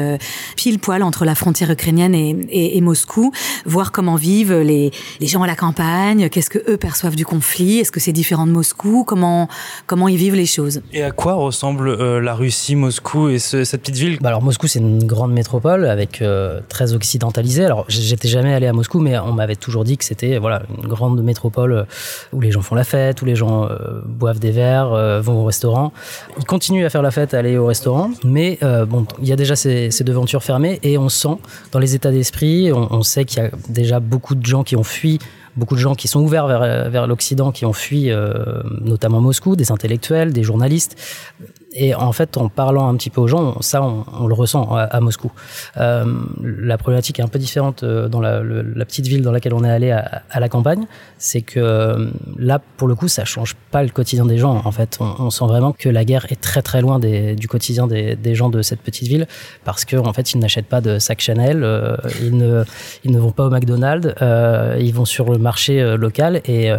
pile 0.56 0.78
poil 0.78 1.02
entre 1.02 1.24
la 1.24 1.34
frontière 1.34 1.70
ukrainienne 1.70 2.14
et, 2.14 2.76
et 2.76 2.80
Moscou, 2.80 3.32
voir 3.64 3.92
comment 3.92 4.16
vivent 4.18 4.54
les, 4.54 4.90
les 5.20 5.26
gens 5.26 5.42
à 5.42 5.46
la 5.46 5.56
campagne, 5.56 6.28
qu'est-ce 6.28 6.50
que 6.50 6.58
eux 6.70 6.76
perçoivent 6.76 7.16
du 7.16 7.24
conflit, 7.24 7.78
est-ce 7.78 7.92
que 7.92 8.00
c'est 8.00 8.12
différent 8.12 8.46
de 8.46 8.52
Moscou, 8.52 9.04
comment 9.06 9.48
comment 9.86 10.08
ils 10.08 10.16
vivent 10.16 10.34
les 10.34 10.46
choses? 10.46 10.82
Et 10.92 11.02
à 11.02 11.10
quoi 11.10 11.34
ressemble 11.34 11.88
euh, 11.88 12.20
la 12.20 12.34
Russie, 12.34 12.76
Moscou 12.76 13.28
et 13.28 13.38
cette 13.38 13.80
petite 13.80 13.96
ville? 13.96 14.18
Bah 14.20 14.28
Alors 14.28 14.42
Moscou 14.42 14.66
c'est 14.66 14.80
une 14.80 15.04
grande 15.04 15.32
métropole 15.32 15.86
avec 15.86 16.20
euh, 16.20 16.60
très 16.68 16.92
occidentalisée. 16.92 17.64
Alors 17.64 17.84
j'étais 17.88 18.28
jamais 18.28 18.52
allé 18.52 18.66
à 18.66 18.72
Moscou, 18.72 18.98
mais 19.00 19.18
on 19.18 19.32
m'avait 19.32 19.56
toujours 19.56 19.84
dit 19.84 19.96
que 19.96 20.04
c'était 20.04 20.38
voilà 20.38 20.62
une 20.76 20.88
grande 20.88 21.22
métropole 21.22 21.72
euh, 21.72 21.84
où 22.32 22.40
les 22.40 22.50
gens 22.50 22.62
font 22.62 22.74
la 22.74 22.84
fête, 22.84 23.22
où 23.22 23.24
les 23.24 23.36
gens 23.36 23.68
boivent 24.04 24.38
des 24.38 24.50
verres, 24.50 25.22
vont 25.22 25.40
au 25.40 25.44
restaurant. 25.44 25.92
Ils 26.38 26.44
continuent 26.44 26.84
à 26.84 26.90
faire 26.90 27.02
la 27.02 27.10
fête, 27.10 27.34
à 27.34 27.38
aller 27.38 27.56
au 27.56 27.66
restaurant, 27.66 28.10
mais 28.24 28.58
bon 28.88 29.06
il 29.22 29.28
y 29.28 29.32
a 29.32 29.36
déjà 29.36 29.56
ces, 29.56 29.90
ces 29.90 30.04
devantures 30.04 30.42
fermées 30.42 30.78
et 30.82 30.98
on 30.98 31.08
sent 31.08 31.36
dans 31.72 31.78
les 31.78 31.94
états 31.94 32.10
d'esprit, 32.10 32.72
on, 32.72 32.92
on 32.92 33.02
sait 33.02 33.24
qu'il 33.24 33.42
y 33.42 33.46
a 33.46 33.50
déjà 33.68 34.00
beaucoup 34.08 34.34
de 34.34 34.44
gens 34.44 34.64
qui 34.64 34.74
ont 34.74 34.82
fui, 34.82 35.18
beaucoup 35.56 35.74
de 35.74 35.80
gens 35.80 35.94
qui 35.94 36.08
sont 36.08 36.20
ouverts 36.20 36.46
vers, 36.46 37.06
l'Occident, 37.06 37.52
qui 37.52 37.64
ont 37.64 37.72
fui 37.72 38.10
euh, 38.10 38.62
notamment 38.80 39.20
Moscou, 39.20 39.56
des 39.56 39.70
intellectuels, 39.70 40.32
des 40.32 40.42
journalistes 40.42 40.96
et 41.80 41.94
en 41.94 42.10
fait, 42.12 42.36
en 42.36 42.48
parlant 42.48 42.88
un 42.88 42.96
petit 42.96 43.08
peu 43.08 43.20
aux 43.20 43.28
gens, 43.28 43.60
ça, 43.60 43.80
on, 43.82 44.26
le 44.26 44.34
ressent 44.34 44.74
à, 44.74 45.00
Moscou. 45.00 45.30
Euh, 45.76 46.04
la 46.42 46.76
problématique 46.76 47.20
est 47.20 47.22
un 47.22 47.28
peu 47.28 47.38
différente 47.38 47.84
euh, 47.84 48.08
dans 48.08 48.20
la, 48.20 48.40
petite 48.84 49.06
ville 49.06 49.22
dans 49.22 49.30
laquelle 49.30 49.54
on 49.54 49.62
est 49.62 49.70
allé 49.70 49.92
à, 49.92 50.40
la 50.40 50.48
campagne. 50.48 50.86
C'est 51.18 51.42
que 51.42 51.60
euh, 51.60 52.10
là, 52.36 52.60
pour 52.76 52.88
le 52.88 52.96
coup, 52.96 53.06
ça 53.06 53.24
change 53.24 53.54
pas 53.70 53.84
le 53.84 53.90
quotidien 53.90 54.26
des 54.26 54.38
gens. 54.38 54.60
En 54.64 54.72
fait, 54.72 54.98
on, 55.00 55.30
sent 55.30 55.44
vraiment 55.44 55.72
que 55.72 55.88
la 55.88 56.04
guerre 56.04 56.26
est 56.30 56.40
très 56.40 56.62
très 56.62 56.80
loin 56.80 56.98
du 56.98 57.48
quotidien 57.48 57.86
des, 57.86 58.34
gens 58.34 58.48
de 58.48 58.60
cette 58.60 58.80
petite 58.80 59.06
ville 59.06 59.28
parce 59.64 59.84
qu'en 59.84 60.06
en 60.06 60.12
fait, 60.12 60.32
ils 60.32 60.38
n'achètent 60.38 60.66
pas 60.66 60.80
de 60.80 60.98
sac 60.98 61.20
Chanel, 61.20 61.64
ils 62.20 62.36
ne 62.36 62.64
ils 63.04 63.12
ne 63.12 63.18
vont 63.18 63.30
pas 63.30 63.46
au 63.46 63.50
McDonald's, 63.50 64.14
ils 64.80 64.92
vont 64.92 65.04
sur 65.04 65.30
le 65.30 65.38
marché 65.38 65.96
local 65.96 66.40
et 66.44 66.72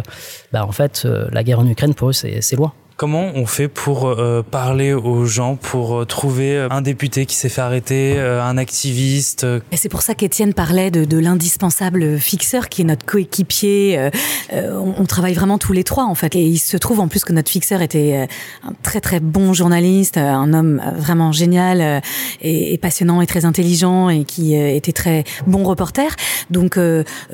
bah, 0.52 0.66
en 0.66 0.72
fait, 0.72 1.06
la 1.32 1.42
guerre 1.42 1.60
en 1.60 1.66
Ukraine 1.66 1.94
pour 1.94 2.10
eux, 2.10 2.12
c'est 2.12 2.56
loin. 2.56 2.72
Comment 3.00 3.30
on 3.34 3.46
fait 3.46 3.68
pour 3.68 4.08
euh, 4.08 4.42
parler 4.42 4.92
aux 4.92 5.24
gens, 5.24 5.56
pour 5.56 6.00
euh, 6.00 6.04
trouver 6.04 6.54
euh, 6.54 6.68
un 6.70 6.82
député 6.82 7.24
qui 7.24 7.34
s'est 7.34 7.48
fait 7.48 7.62
arrêter, 7.62 8.20
un 8.20 8.58
activiste 8.58 9.46
Et 9.72 9.78
c'est 9.78 9.88
pour 9.88 10.02
ça 10.02 10.14
qu'Étienne 10.14 10.52
parlait 10.52 10.90
de, 10.90 11.06
de 11.06 11.16
l'indispensable 11.16 12.18
fixeur 12.18 12.68
qui 12.68 12.82
est 12.82 12.84
notre 12.84 13.06
coéquipier. 13.06 14.10
On, 14.52 14.92
on, 14.98 15.06
travaille 15.06 15.32
vraiment 15.32 15.56
tous 15.56 15.72
les 15.72 15.82
trois 15.82 16.04
en 16.04 16.14
fait. 16.14 16.36
Et 16.36 16.42
il 16.42 16.58
se 16.58 16.76
trouve 16.76 17.00
en 17.00 17.08
plus 17.08 17.24
que 17.24 17.32
notre 17.32 17.50
fixeur 17.50 17.80
était 17.80 18.28
un 18.64 18.72
très 18.82 19.00
très 19.00 19.18
bon 19.18 19.54
journaliste, 19.54 20.18
un 20.18 20.52
homme 20.52 20.82
vraiment 20.98 21.32
génial 21.32 22.02
et, 22.42 22.74
et 22.74 22.78
passionnant 22.78 23.22
et 23.22 23.26
très 23.26 23.46
intelligent 23.46 24.10
et 24.10 24.24
qui 24.24 24.54
était 24.54 24.92
très 24.92 25.24
bon 25.46 25.64
reporter. 25.64 26.14
Donc 26.50 26.78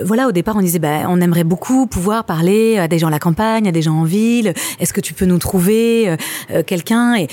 voilà, 0.00 0.28
au 0.28 0.32
départ 0.32 0.54
on 0.54 0.60
disait 0.60 0.78
bah, 0.78 1.06
on 1.08 1.20
aimerait 1.20 1.44
beaucoup 1.44 1.88
pouvoir 1.88 2.24
parler 2.24 2.78
à 2.78 2.86
des 2.86 3.00
gens 3.00 3.08
à 3.08 3.10
la 3.10 3.18
campagne, 3.18 3.66
à 3.66 3.72
des 3.72 3.82
gens 3.82 3.96
en 3.96 4.04
ville. 4.04 4.54
Est-ce 4.78 4.92
que 4.92 5.00
tu 5.00 5.12
peux 5.12 5.26
nous 5.26 5.38
trouver 5.38 5.55
trouver 5.56 6.08
euh, 6.08 6.16
euh, 6.50 6.62
quelqu'un. 6.62 7.14
Et 7.14 7.28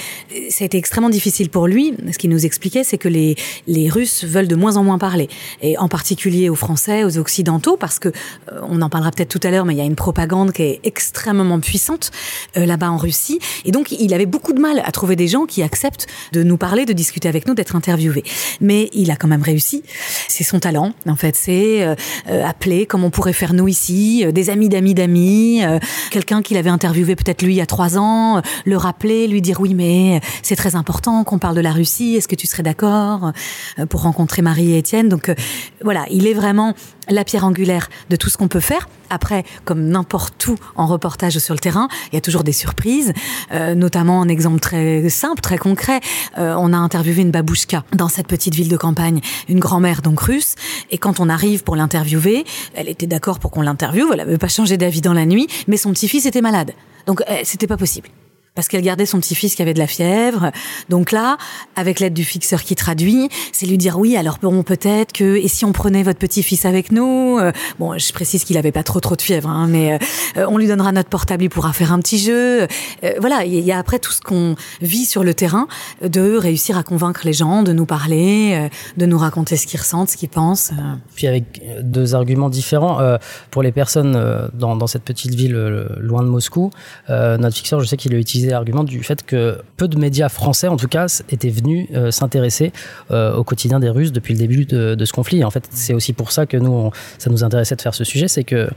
ça 0.50 0.64
a 0.64 0.66
été 0.66 0.78
extrêmement 0.78 1.10
difficile 1.10 1.50
pour 1.50 1.68
lui. 1.68 1.94
Ce 2.12 2.18
qu'il 2.18 2.30
nous 2.30 2.46
expliquait, 2.46 2.86
c'est 2.86 2.98
que 2.98 3.10
les, 3.10 3.36
les 3.68 3.90
Russes 3.90 4.24
veulent 4.24 4.48
de 4.48 4.56
moins 4.56 4.78
en 4.78 4.84
moins 4.84 4.98
parler. 4.98 5.28
Et 5.62 5.78
en 5.78 5.90
particulier 5.90 6.50
aux 6.50 6.56
Français, 6.56 7.04
aux 7.04 7.18
Occidentaux, 7.18 7.76
parce 7.76 8.00
que, 8.00 8.08
euh, 8.08 8.62
on 8.70 8.82
en 8.82 8.90
parlera 8.90 9.12
peut-être 9.12 9.28
tout 9.28 9.46
à 9.46 9.52
l'heure, 9.52 9.66
mais 9.66 9.74
il 9.74 9.78
y 9.78 9.82
a 9.82 9.86
une 9.86 9.98
propagande 9.98 10.54
qui 10.54 10.64
est 10.64 10.80
extrêmement 10.84 11.60
puissante 11.60 12.12
là-bas 12.56 12.92
en 12.92 12.98
Russie. 12.98 13.40
Et 13.66 13.72
donc, 13.72 13.92
il 13.92 14.14
avait 14.14 14.26
beaucoup 14.26 14.54
de 14.54 14.60
mal 14.60 14.82
à 14.86 14.92
trouver 14.92 15.16
des 15.16 15.28
gens 15.28 15.46
qui 15.46 15.62
acceptent 15.64 16.08
de 16.32 16.44
nous 16.44 16.58
parler, 16.58 16.86
de 16.86 16.94
discuter 16.94 17.28
avec 17.28 17.48
nous, 17.48 17.56
d'être 17.56 17.76
interviewés. 17.76 18.24
Mais 18.62 18.90
il 18.94 19.12
a 19.12 19.16
quand 19.16 19.28
même 19.28 19.42
réussi. 19.42 19.84
C'est 20.28 20.44
son 20.44 20.60
talent, 20.60 20.94
en 21.08 21.16
fait. 21.16 21.36
C'est 21.36 21.96
appeler, 22.28 22.86
comme 22.86 23.04
on 23.04 23.10
pourrait 23.10 23.34
faire 23.34 23.54
nous 23.54 23.68
ici, 23.68 24.26
des 24.32 24.50
amis 24.50 24.70
d'amis 24.70 24.94
d'amis, 24.94 25.62
quelqu'un 26.12 26.42
qu'il 26.42 26.58
avait 26.58 26.70
interviewé 26.70 27.16
peut-être 27.16 27.42
lui 27.42 27.54
il 27.54 27.58
y 27.58 27.62
a 27.62 27.66
trois 27.66 27.98
ans, 27.98 28.13
temps, 28.14 28.42
le 28.66 28.78
rappeler, 28.78 29.28
lui 29.28 29.42
dire 29.42 29.60
oui 29.60 29.74
mais 29.74 30.22
c'est 30.42 30.56
très 30.56 30.76
important 30.76 31.24
qu'on 31.24 31.40
parle 31.40 31.56
de 31.56 31.62
la 31.62 31.72
Russie, 31.72 32.16
est-ce 32.16 32.28
que 32.28 32.36
tu 32.36 32.48
serais 32.48 32.64
d'accord 32.64 33.32
pour 33.90 34.02
rencontrer 34.02 34.42
Marie 34.42 34.72
et 34.72 34.78
Étienne? 34.78 35.10
Donc 35.10 35.34
voilà, 35.84 36.06
il 36.10 36.28
est 36.28 36.34
vraiment 36.34 36.74
la 37.10 37.24
pierre 37.24 37.46
angulaire 37.46 37.90
de 38.10 38.16
tout 38.16 38.30
ce 38.30 38.38
qu'on 38.38 38.48
peut 38.48 38.62
faire. 38.62 38.88
Après, 39.10 39.44
comme 39.66 39.84
n'importe 39.90 40.48
où 40.48 40.56
en 40.76 40.88
reportage 40.88 41.38
sur 41.38 41.54
le 41.54 41.60
terrain, 41.60 41.88
il 42.12 42.16
y 42.16 42.18
a 42.18 42.22
toujours 42.22 42.44
des 42.44 42.54
surprises, 42.54 43.14
euh, 43.52 43.76
notamment 43.76 44.22
un 44.22 44.30
exemple 44.30 44.60
très 44.60 45.10
simple, 45.10 45.42
très 45.42 45.58
concret. 45.58 46.00
Euh, 46.38 46.56
on 46.58 46.74
a 46.74 46.78
interviewé 46.78 47.22
une 47.22 47.32
babouchka 47.32 47.84
dans 47.94 48.08
cette 48.08 48.28
petite 48.28 48.56
ville 48.56 48.70
de 48.70 48.78
campagne, 48.78 49.20
une 49.50 49.60
grand-mère 49.60 50.02
donc 50.02 50.20
russe, 50.22 50.56
et 50.90 50.98
quand 50.98 51.20
on 51.20 51.30
arrive 51.30 51.64
pour 51.64 51.76
l'interviewer, 51.76 52.46
elle 52.74 52.90
était 52.90 53.08
d'accord 53.08 53.40
pour 53.40 53.52
qu'on 53.52 53.62
l'interviewe, 53.62 54.10
elle 54.12 54.20
n'avait 54.20 54.38
pas 54.38 54.48
changé 54.48 54.78
d'avis 54.78 55.02
dans 55.02 55.14
la 55.14 55.26
nuit, 55.26 55.48
mais 55.68 55.78
son 55.78 55.92
petit-fils 55.92 56.26
était 56.26 56.42
malade. 56.42 56.72
Donc 57.06 57.22
euh, 57.30 57.42
c'était 57.44 57.68
pas 57.68 57.78
possible 57.78 58.10
parce 58.56 58.68
qu'elle 58.68 58.82
gardait 58.82 59.06
son 59.06 59.20
petit-fils 59.20 59.56
qui 59.56 59.62
avait 59.62 59.74
de 59.74 59.80
la 59.80 59.88
fièvre. 59.88 60.52
Donc 60.90 61.12
là, 61.12 61.38
avec 61.76 62.00
l'aide 62.00 62.14
du 62.14 62.24
fixeur 62.24 62.64
qui 62.64 62.76
traduit, 62.76 63.30
c'est 63.52 63.66
lui 63.66 63.78
dire 63.78 63.98
oui, 63.98 64.16
alors 64.16 64.38
bon, 64.42 64.64
peut-être 64.64 65.12
que 65.12 65.38
et 65.38 65.48
si 65.48 65.66
on 65.66 65.72
prenait 65.72 66.04
votre 66.04 66.20
petit-fils 66.20 66.66
avec 66.66 66.92
nous 66.92 67.40
euh, 67.40 67.52
Bon, 67.80 67.98
je 67.98 68.14
précise 68.14 68.44
qu'il 68.44 68.58
avait 68.58 68.72
pas 68.72 68.84
trop 68.84 69.00
trop 69.00 69.16
de 69.16 69.22
fièvre, 69.22 69.50
hein, 69.50 69.68
mais 69.68 69.98
euh, 70.38 70.46
on 70.48 70.58
lui 70.58 70.68
donnera 70.68 70.92
notre 70.92 71.10
portable, 71.10 71.44
il 71.44 71.50
pourra 71.50 71.74
faire 71.74 71.92
un 71.92 72.00
petit 72.00 72.20
jeu. 72.20 72.68
Euh, 73.04 73.14
voilà, 73.20 73.44
il 73.46 73.60
y 73.60 73.72
a 73.72 73.80
après 73.80 74.00
tout 74.00 74.12
ce 74.12 74.22
qu'on 74.22 74.56
vit 74.82 75.06
sur 75.06 75.24
le 75.24 75.34
terrain, 75.34 75.68
de 76.04 76.38
réussir 76.38 76.78
à 76.78 76.84
convaincre 76.84 77.22
les 77.26 77.34
gens, 77.34 77.64
de 77.64 77.74
nous 77.74 77.86
parler, 77.86 78.70
de 78.98 79.06
nous 79.06 79.18
raconter 79.18 79.58
ce 79.58 79.66
qu'ils 79.66 79.80
ressentent, 79.80 80.10
ce 80.10 80.18
qu'ils 80.18 80.30
pensent. 80.30 80.72
Puis 81.16 81.28
avec 81.28 81.62
deux 81.82 82.16
arguments 82.16 82.50
différents 82.50 83.00
pour 83.52 83.64
les 83.64 83.72
personnes 83.72 84.50
dans, 84.54 84.88
cette 84.88 85.04
petite 85.04 85.34
ville 85.34 85.54
loin 86.00 86.24
de 86.24 86.28
Moscou, 86.28 86.72
notre 87.10 87.56
fixeur, 87.56 87.80
je 87.80 87.86
sais 87.86 87.98
qu'il 87.98 88.14
a 88.14 88.18
utilisé 88.44 88.52
l'argument 88.52 88.84
du 88.84 89.04
fait 89.04 89.24
que 89.26 89.62
peu 89.78 89.88
de 89.88 89.98
médias 89.98 90.30
français, 90.30 90.68
en 90.68 90.78
tout 90.78 90.88
cas, 90.88 91.08
étaient 91.30 91.50
venus 91.50 91.88
euh, 91.94 92.12
s'intéresser 92.12 92.72
euh, 93.12 93.36
au 93.36 93.44
quotidien 93.44 93.80
des 93.80 93.90
Russes 93.90 94.12
depuis 94.12 94.34
le 94.34 94.40
début 94.40 94.66
de, 94.66 95.06
ce 95.06 95.14
conflit. 95.14 95.44
En 95.44 95.52
fait, 95.52 95.68
c'est 95.72 95.94
aussi 95.94 96.14
pour 96.14 96.32
ça 96.32 96.46
que 96.46 96.58
nous, 96.58 96.92
ça 97.18 97.30
nous 97.30 97.44
intéressait 97.44 97.76
de 97.76 97.82
faire 97.82 97.94
ce 97.94 98.04
sujet, 98.04 98.28
c'est 98.28 98.44
que 98.44 98.70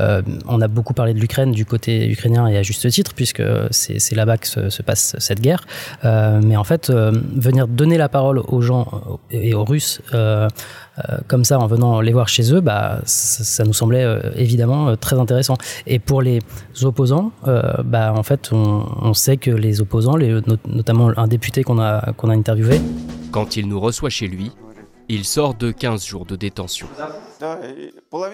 euh, 0.00 0.22
on 0.48 0.60
a 0.60 0.68
beaucoup 0.68 0.94
parlé 0.94 1.14
de 1.14 1.20
l'Ukraine 1.20 1.52
du 1.52 1.64
côté 1.64 2.08
ukrainien 2.10 2.46
et 2.46 2.56
à 2.56 2.62
juste 2.62 2.88
titre, 2.90 3.12
puisque 3.14 3.42
c'est 3.70 4.14
là-bas 4.14 4.38
que 4.38 4.46
se, 4.46 4.82
passe 4.82 5.14
cette 5.18 5.40
guerre. 5.40 5.66
mais 6.02 6.56
en 6.56 6.64
fait, 6.64 6.90
venir 6.90 7.68
donner 7.68 7.98
la 7.98 8.08
parole 8.08 8.38
aux 8.38 8.60
gens 8.62 9.20
et 9.30 9.54
aux 9.54 9.64
Russes 9.64 10.00
comme 11.28 11.44
ça 11.44 11.58
en 11.58 11.66
venant 11.66 12.00
les 12.00 12.12
voir 12.12 12.28
chez 12.28 12.52
eux, 12.52 12.60
bah, 12.60 13.00
ça, 13.04 13.64
nous 13.64 13.72
semblait 13.72 14.06
évidemment 14.36 14.96
très 14.96 15.18
intéressant. 15.18 15.56
Et 15.86 15.98
pour 15.98 16.22
les 16.22 16.40
opposants, 16.82 17.32
bah, 17.84 18.12
en 18.14 18.22
fait, 18.22 18.50
on 18.52 19.14
sait 19.14 19.36
que 19.36 19.50
les 19.50 19.80
opposants, 19.80 20.16
notamment 20.66 21.12
un 21.16 21.28
député 21.28 21.62
qu'on 21.62 21.78
a 21.78 22.14
interviewé, 22.22 22.80
quand 23.30 23.56
il 23.56 23.68
nous 23.68 23.80
reçoit 23.80 24.10
chez 24.10 24.26
lui, 24.26 24.50
il 25.12 25.24
sort 25.24 25.54
de 25.54 25.72
15 25.72 26.06
jours 26.06 26.24
de 26.24 26.36
détention. 26.36 26.86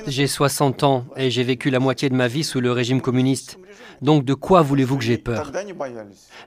J'ai 0.06 0.26
60 0.26 0.82
ans 0.82 1.06
et 1.16 1.30
j'ai 1.30 1.42
vécu 1.42 1.70
la 1.70 1.80
moitié 1.80 2.10
de 2.10 2.14
ma 2.14 2.28
vie 2.28 2.44
sous 2.44 2.60
le 2.60 2.70
régime 2.70 3.00
communiste. 3.00 3.58
Donc 4.02 4.26
de 4.26 4.34
quoi 4.34 4.60
voulez-vous 4.60 4.98
que 4.98 5.04
j'ai 5.04 5.16
peur? 5.16 5.52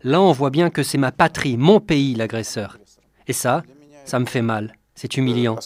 Là, 0.04 0.22
on 0.22 0.32
voit 0.32 0.52
bien 0.52 0.70
que 0.70 0.84
c'est 0.84 1.00
ma 1.00 1.12
patrie, 1.12 1.58
mon 1.58 1.80
pays, 1.80 2.14
l'agresseur. 2.14 2.78
Et 3.28 3.34
ça, 3.34 3.64
ça 4.06 4.20
me 4.20 4.26
fait 4.26 4.44
mal. 4.44 4.76
C'est 4.94 5.18
humiliant. 5.18 5.58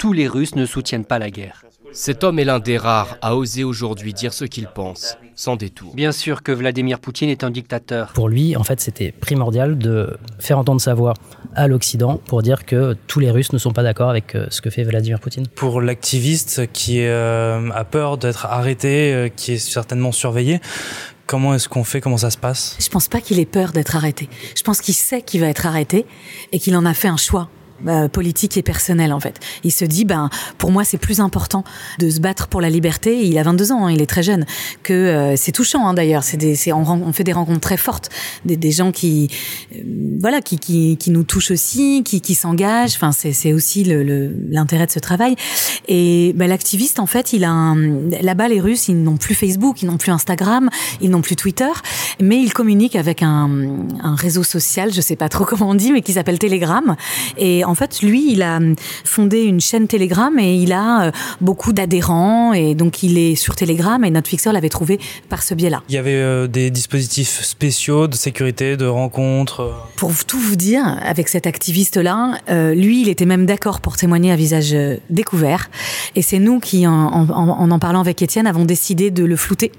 Tous 0.00 0.12
les 0.12 0.26
Russes 0.26 0.56
ne 0.56 0.66
soutiennent 0.66 1.04
pas 1.04 1.20
la 1.20 1.30
guerre. 1.30 1.64
Cet 1.92 2.24
homme 2.24 2.38
est 2.38 2.44
l'un 2.44 2.58
des 2.58 2.78
rares 2.78 3.16
à 3.22 3.36
oser 3.36 3.64
aujourd'hui 3.64 4.12
dire 4.12 4.32
ce 4.32 4.44
qu'il 4.44 4.66
pense, 4.66 5.16
sans 5.34 5.56
détour. 5.56 5.94
Bien 5.94 6.12
sûr 6.12 6.42
que 6.42 6.52
Vladimir 6.52 6.98
Poutine 7.00 7.28
est 7.28 7.44
un 7.44 7.50
dictateur. 7.50 8.12
Pour 8.12 8.28
lui, 8.28 8.56
en 8.56 8.64
fait, 8.64 8.80
c'était 8.80 9.12
primordial 9.12 9.78
de 9.78 10.18
faire 10.38 10.58
entendre 10.58 10.80
sa 10.80 10.94
voix 10.94 11.14
à 11.54 11.68
l'Occident 11.68 12.20
pour 12.26 12.42
dire 12.42 12.66
que 12.66 12.96
tous 13.06 13.20
les 13.20 13.30
Russes 13.30 13.52
ne 13.52 13.58
sont 13.58 13.72
pas 13.72 13.82
d'accord 13.82 14.10
avec 14.10 14.34
euh, 14.34 14.46
ce 14.50 14.60
que 14.60 14.70
fait 14.70 14.82
Vladimir 14.82 15.20
Poutine. 15.20 15.46
Pour 15.46 15.80
l'activiste 15.80 16.70
qui 16.72 17.00
euh, 17.00 17.70
a 17.70 17.84
peur 17.84 18.18
d'être 18.18 18.46
arrêté, 18.46 19.14
euh, 19.14 19.28
qui 19.28 19.52
est 19.52 19.58
certainement 19.58 20.12
surveillé, 20.12 20.60
Comment 21.26 21.54
est-ce 21.54 21.68
qu'on 21.68 21.82
fait? 21.82 22.00
Comment 22.00 22.18
ça 22.18 22.30
se 22.30 22.38
passe? 22.38 22.76
Je 22.78 22.88
pense 22.88 23.08
pas 23.08 23.20
qu'il 23.20 23.40
ait 23.40 23.46
peur 23.46 23.72
d'être 23.72 23.96
arrêté. 23.96 24.28
Je 24.56 24.62
pense 24.62 24.80
qu'il 24.80 24.94
sait 24.94 25.22
qu'il 25.22 25.40
va 25.40 25.48
être 25.48 25.66
arrêté 25.66 26.06
et 26.52 26.60
qu'il 26.60 26.76
en 26.76 26.86
a 26.86 26.94
fait 26.94 27.08
un 27.08 27.16
choix. 27.16 27.48
Euh, 27.86 28.08
politique 28.08 28.56
et 28.56 28.62
personnel 28.62 29.12
en 29.12 29.20
fait. 29.20 29.38
Il 29.62 29.70
se 29.70 29.84
dit 29.84 30.06
ben 30.06 30.30
pour 30.56 30.70
moi 30.70 30.82
c'est 30.82 30.96
plus 30.96 31.20
important 31.20 31.62
de 31.98 32.08
se 32.08 32.20
battre 32.20 32.48
pour 32.48 32.62
la 32.62 32.70
liberté. 32.70 33.26
Il 33.26 33.36
a 33.36 33.42
22 33.42 33.70
ans, 33.70 33.86
hein, 33.86 33.92
il 33.92 34.00
est 34.00 34.06
très 34.06 34.22
jeune. 34.22 34.46
Que 34.82 34.94
euh, 34.94 35.36
c'est 35.36 35.52
touchant 35.52 35.86
hein, 35.86 35.92
d'ailleurs. 35.92 36.24
C'est 36.24 36.72
on, 36.72 36.82
on, 36.88 37.12
fait 37.12 37.22
des 37.22 37.34
rencontres 37.34 37.60
très 37.60 37.76
fortes, 37.76 38.08
des, 38.46 38.56
des 38.56 38.72
gens 38.72 38.92
qui 38.92 39.30
euh, 39.74 39.80
voilà 40.20 40.40
qui, 40.40 40.58
qui, 40.58 40.96
qui 40.96 41.10
nous 41.10 41.22
touchent 41.22 41.50
aussi, 41.50 42.02
qui, 42.02 42.22
qui 42.22 42.34
s'engagent. 42.34 42.94
Enfin 42.94 43.12
c'est, 43.12 43.52
aussi 43.52 43.84
le, 43.84 44.34
l'intérêt 44.48 44.86
de 44.86 44.92
ce 44.92 44.98
travail. 44.98 45.36
Et 45.86 46.32
ben, 46.34 46.48
l'activiste 46.48 46.98
en 46.98 47.06
fait 47.06 47.34
il 47.34 47.44
a 47.44 47.74
là-bas 48.22 48.48
les 48.48 48.60
Russes 48.60 48.88
ils 48.88 49.02
n'ont 49.02 49.18
plus 49.18 49.34
Facebook, 49.34 49.82
ils 49.82 49.86
n'ont 49.86 49.98
plus 49.98 50.12
Instagram, 50.12 50.70
ils 51.02 51.10
n'ont 51.10 51.20
plus 51.20 51.36
Twitter, 51.36 51.70
mais 52.20 52.38
ils 52.38 52.54
communiquent 52.54 52.96
avec 52.96 53.22
un, 53.22 53.50
un 54.02 54.14
réseau 54.14 54.44
social, 54.44 54.94
je 54.94 55.02
sais 55.02 55.16
pas 55.16 55.28
trop 55.28 55.44
comment 55.48 55.68
on 55.68 55.74
dit, 55.74 55.92
mais 55.92 56.00
qui 56.00 56.14
s'appelle 56.14 56.38
Telegram. 56.38 56.96
En 57.66 57.74
fait, 57.74 58.02
lui, 58.02 58.32
il 58.32 58.42
a 58.42 58.60
fondé 59.04 59.42
une 59.42 59.60
chaîne 59.60 59.88
Telegram 59.88 60.36
et 60.38 60.54
il 60.54 60.72
a 60.72 61.06
euh, 61.06 61.10
beaucoup 61.40 61.72
d'adhérents 61.72 62.52
et 62.52 62.74
donc 62.74 63.02
il 63.02 63.18
est 63.18 63.34
sur 63.34 63.56
Telegram 63.56 64.02
et 64.04 64.10
notre 64.10 64.28
fixeur 64.28 64.52
l'avait 64.52 64.68
trouvé 64.68 64.98
par 65.28 65.42
ce 65.42 65.54
biais-là. 65.54 65.82
Il 65.88 65.94
y 65.94 65.98
avait 65.98 66.14
euh, 66.14 66.46
des 66.46 66.70
dispositifs 66.70 67.42
spéciaux 67.42 68.06
de 68.06 68.14
sécurité, 68.14 68.76
de 68.76 68.86
rencontres. 68.86 69.60
Euh. 69.60 69.72
Pour 69.96 70.12
tout 70.24 70.38
vous 70.38 70.56
dire, 70.56 70.84
avec 71.02 71.28
cet 71.28 71.46
activiste-là, 71.46 72.40
lui, 72.74 73.02
il 73.02 73.08
était 73.08 73.26
même 73.26 73.46
d'accord 73.46 73.80
pour 73.80 73.96
témoigner 73.96 74.32
à 74.32 74.36
visage 74.36 74.76
découvert 75.10 75.70
et 76.14 76.22
c'est 76.22 76.38
nous 76.38 76.60
qui, 76.60 76.86
en 76.86 77.26
en 77.26 77.78
parlant 77.78 78.00
avec 78.00 78.22
Étienne, 78.22 78.46
avons 78.46 78.64
décidé 78.64 79.10
de 79.10 79.24
le 79.24 79.36
flouter 79.36 79.72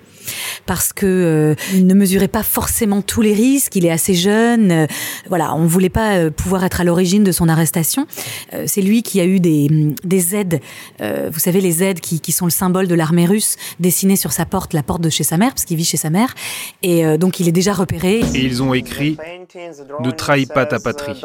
parce 0.65 0.93
que 0.93 1.05
euh, 1.05 1.55
il 1.73 1.87
ne 1.87 1.93
mesurait 1.93 2.27
pas 2.27 2.43
forcément 2.43 3.01
tous 3.01 3.21
les 3.21 3.33
risques. 3.33 3.75
Il 3.75 3.85
est 3.85 3.91
assez 3.91 4.13
jeune. 4.13 4.71
Euh, 4.71 4.87
voilà, 5.27 5.55
on 5.55 5.65
voulait 5.65 5.89
pas 5.89 6.17
euh, 6.17 6.29
pouvoir 6.29 6.63
être 6.63 6.81
à 6.81 6.83
l'origine 6.83 7.23
de 7.23 7.31
son 7.31 7.49
arrestation. 7.49 8.05
c'est 8.65 8.81
lui 8.81 9.03
qui 9.03 9.19
a 9.19 9.25
eu 9.25 9.39
des, 9.39 9.67
des 10.03 10.35
aides. 10.35 10.59
vous 10.99 11.39
savez, 11.39 11.61
les 11.61 11.83
aides 11.83 11.99
qui, 11.99 12.19
qui 12.19 12.31
sont 12.31 12.45
le 12.45 12.51
symbole 12.51 12.87
de 12.87 12.95
l'armée 12.95 13.25
russe, 13.25 13.55
dessinées 13.79 14.15
sur 14.15 14.31
sa 14.31 14.45
porte, 14.45 14.73
la 14.73 14.83
porte 14.83 15.01
de 15.01 15.09
chez 15.09 15.23
sa 15.23 15.37
mère, 15.37 15.49
parce 15.49 15.65
qu'il 15.65 15.77
vit 15.77 15.85
chez 15.85 15.97
sa 15.97 16.09
mère. 16.09 16.33
Et 16.83 17.17
donc, 17.17 17.39
il 17.39 17.47
est 17.47 17.51
déjà 17.51 17.73
repéré. 17.73 18.21
Et 18.33 18.41
ils 18.41 18.61
ont 18.63 18.73
écrit 18.73 19.17
Ne 19.99 20.11
trahis 20.11 20.45
pas 20.45 20.65
ta 20.65 20.79
patrie. 20.79 21.21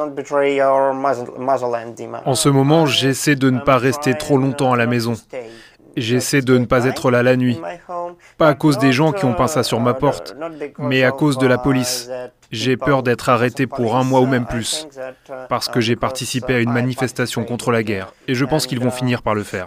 En 2.24 2.34
ce 2.34 2.48
moment, 2.48 2.86
j'essaie 2.86 3.36
de 3.36 3.50
ne 3.50 3.60
pas 3.60 3.78
rester 3.78 4.14
trop 4.14 4.38
longtemps 4.38 4.72
à 4.72 4.76
la 4.76 4.86
maison. 4.86 5.14
J'essaie 5.96 6.42
de 6.42 6.56
ne 6.58 6.64
pas 6.64 6.84
être 6.86 7.10
là 7.10 7.22
la 7.22 7.36
nuit. 7.36 7.60
Pas 8.38 8.48
à 8.48 8.54
cause 8.54 8.78
des 8.78 8.92
gens 8.92 9.12
qui 9.12 9.24
ont 9.24 9.34
peint 9.34 9.46
ça 9.46 9.62
sur 9.62 9.80
ma 9.80 9.94
porte, 9.94 10.34
mais 10.78 11.04
à 11.04 11.10
cause 11.10 11.38
de 11.38 11.46
la 11.46 11.58
police. 11.58 12.10
J'ai 12.52 12.76
peur 12.76 13.02
d'être 13.02 13.30
arrêté 13.30 13.66
pour 13.66 13.96
un 13.96 14.04
mois 14.04 14.20
ou 14.20 14.26
même 14.26 14.46
plus, 14.46 14.86
parce 15.48 15.68
que 15.68 15.80
j'ai 15.80 15.96
participé 15.96 16.54
à 16.54 16.58
une 16.60 16.70
manifestation 16.70 17.44
contre 17.44 17.70
la 17.70 17.82
guerre. 17.82 18.12
Et 18.28 18.34
je 18.34 18.44
pense 18.44 18.66
qu'ils 18.66 18.80
vont 18.80 18.90
finir 18.90 19.22
par 19.22 19.34
le 19.34 19.42
faire. 19.42 19.66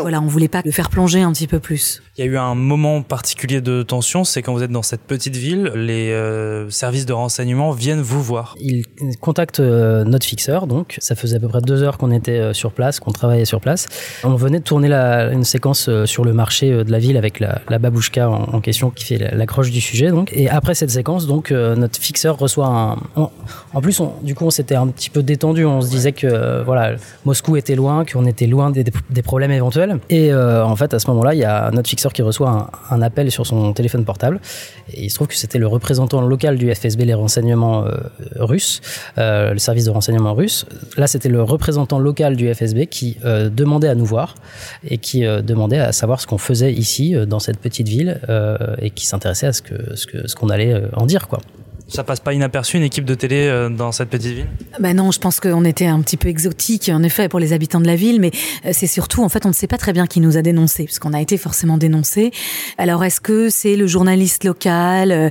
Voilà, 0.00 0.20
on 0.20 0.26
voulait 0.26 0.48
pas 0.48 0.60
le 0.64 0.70
faire 0.70 0.90
plonger 0.90 1.22
un 1.22 1.32
petit 1.32 1.46
peu 1.46 1.58
plus. 1.58 2.02
Il 2.18 2.24
y 2.24 2.28
a 2.28 2.30
eu 2.30 2.36
un 2.36 2.54
moment 2.54 3.02
particulier 3.02 3.60
de 3.60 3.82
tension, 3.82 4.24
c'est 4.24 4.42
quand 4.42 4.52
vous 4.52 4.62
êtes 4.62 4.70
dans 4.70 4.82
cette 4.82 5.02
petite 5.02 5.36
ville, 5.36 5.72
les 5.74 6.12
euh, 6.12 6.68
services 6.70 7.06
de 7.06 7.12
renseignement 7.12 7.72
viennent 7.72 8.00
vous 8.00 8.22
voir. 8.22 8.54
Ils 8.60 8.84
contactent 9.20 9.60
euh, 9.60 10.04
notre 10.04 10.26
fixeur, 10.26 10.66
donc 10.66 10.96
ça 10.98 11.14
faisait 11.14 11.36
à 11.36 11.40
peu 11.40 11.48
près 11.48 11.60
deux 11.60 11.82
heures 11.82 11.98
qu'on 11.98 12.10
était 12.10 12.38
euh, 12.38 12.52
sur 12.52 12.72
place, 12.72 13.00
qu'on 13.00 13.12
travaillait 13.12 13.44
sur 13.44 13.60
place. 13.60 13.86
On 14.24 14.34
venait 14.34 14.58
de 14.58 14.64
tourner 14.64 14.88
la, 14.88 15.32
une 15.32 15.44
séquence 15.44 15.88
sur 16.04 16.24
le 16.24 16.32
marché 16.32 16.84
de 16.84 16.90
la 16.90 16.98
ville 16.98 17.16
avec 17.16 17.40
la, 17.40 17.60
la 17.68 17.78
babouchka 17.78 18.28
en, 18.28 18.60
question 18.60 18.90
qui 18.90 19.04
fait 19.04 19.18
l'accroche 19.34 19.70
du 19.70 19.80
sujet. 19.80 20.10
Donc. 20.10 20.32
Et 20.32 20.48
après 20.48 20.74
cette 20.74 20.90
séquence, 20.90 21.26
donc 21.26 21.50
notre 21.50 21.85
fixeur 21.94 22.38
reçoit 22.38 22.66
un. 22.66 22.96
en 23.74 23.80
plus, 23.80 24.00
on, 24.00 24.12
du 24.22 24.34
coup, 24.34 24.44
on 24.44 24.50
s'était 24.50 24.74
un 24.74 24.86
petit 24.88 25.10
peu 25.10 25.22
détendu. 25.22 25.64
On 25.64 25.80
se 25.80 25.90
disait 25.90 26.12
que 26.12 26.26
euh, 26.26 26.62
voilà, 26.64 26.96
Moscou 27.24 27.56
était 27.56 27.74
loin, 27.74 28.04
qu'on 28.04 28.26
était 28.26 28.46
loin 28.46 28.70
des, 28.70 29.22
problèmes 29.22 29.50
éventuels. 29.50 29.98
Et 30.08 30.32
euh, 30.32 30.64
en 30.64 30.76
fait, 30.76 30.94
à 30.94 30.98
ce 30.98 31.08
moment-là, 31.10 31.34
il 31.34 31.40
y 31.40 31.44
a 31.44 31.70
notre 31.70 31.88
fixeur 31.88 32.12
qui 32.12 32.22
reçoit 32.22 32.70
un, 32.90 33.02
appel 33.02 33.30
sur 33.30 33.46
son 33.46 33.72
téléphone 33.72 34.04
portable. 34.04 34.40
Et 34.92 35.04
il 35.04 35.10
se 35.10 35.16
trouve 35.16 35.28
que 35.28 35.34
c'était 35.36 35.58
le 35.58 35.66
représentant 35.66 36.20
local 36.20 36.56
du 36.56 36.72
FSB, 36.74 37.02
les 37.04 37.14
renseignements 37.14 37.84
euh, 37.84 37.96
russes, 38.36 38.80
le 39.16 39.58
service 39.58 39.84
de 39.84 39.90
renseignement 39.90 40.34
russe. 40.34 40.66
Là, 40.96 41.06
c'était 41.06 41.28
le 41.28 41.42
représentant 41.42 41.98
local 41.98 42.36
du 42.36 42.52
FSB 42.52 42.86
qui 42.86 43.16
demandait 43.22 43.88
à 43.88 43.94
nous 43.94 44.04
voir 44.04 44.34
et 44.88 44.98
qui 44.98 45.20
demandait 45.20 45.78
à 45.78 45.92
savoir 45.92 46.20
ce 46.20 46.26
qu'on 46.26 46.38
faisait 46.38 46.72
ici, 46.72 47.14
dans 47.26 47.38
cette 47.38 47.58
petite 47.58 47.88
ville, 47.88 48.20
et 48.80 48.90
qui 48.90 49.06
s'intéressait 49.06 49.46
à 49.46 49.52
ce 49.52 49.62
que 49.62 49.96
ce 49.96 50.06
qu'on 50.06 50.26
ce 50.26 50.34
qu'on 50.34 50.50
allait 50.50 50.82
en 50.94 51.06
dire, 51.06 51.28
quoi. 51.28 51.40
Ça 51.88 52.02
passe 52.02 52.18
pas 52.18 52.34
inaperçu 52.34 52.76
une 52.76 52.82
équipe 52.82 53.04
de 53.04 53.14
télé 53.14 53.46
euh, 53.46 53.68
dans 53.68 53.92
cette 53.92 54.10
petite 54.10 54.32
ville? 54.32 54.48
Ben 54.80 54.96
non, 54.96 55.12
je 55.12 55.20
pense 55.20 55.38
qu'on 55.38 55.64
était 55.64 55.86
un 55.86 56.00
petit 56.00 56.16
peu 56.16 56.28
exotique 56.28 56.90
en 56.92 57.04
effet 57.04 57.28
pour 57.28 57.38
les 57.38 57.52
habitants 57.52 57.80
de 57.80 57.86
la 57.86 57.94
ville, 57.94 58.20
mais 58.20 58.32
euh, 58.64 58.70
c'est 58.72 58.88
surtout 58.88 59.22
en 59.22 59.28
fait 59.28 59.46
on 59.46 59.50
ne 59.50 59.54
sait 59.54 59.68
pas 59.68 59.78
très 59.78 59.92
bien 59.92 60.08
qui 60.08 60.20
nous 60.20 60.36
a 60.36 60.42
dénoncé, 60.42 60.84
parce 60.84 60.98
qu'on 60.98 61.12
a 61.12 61.20
été 61.20 61.36
forcément 61.38 61.78
dénoncé. 61.78 62.32
Alors 62.76 63.04
est-ce 63.04 63.20
que 63.20 63.50
c'est 63.50 63.76
le 63.76 63.86
journaliste 63.86 64.42
local 64.42 65.12
euh, 65.12 65.30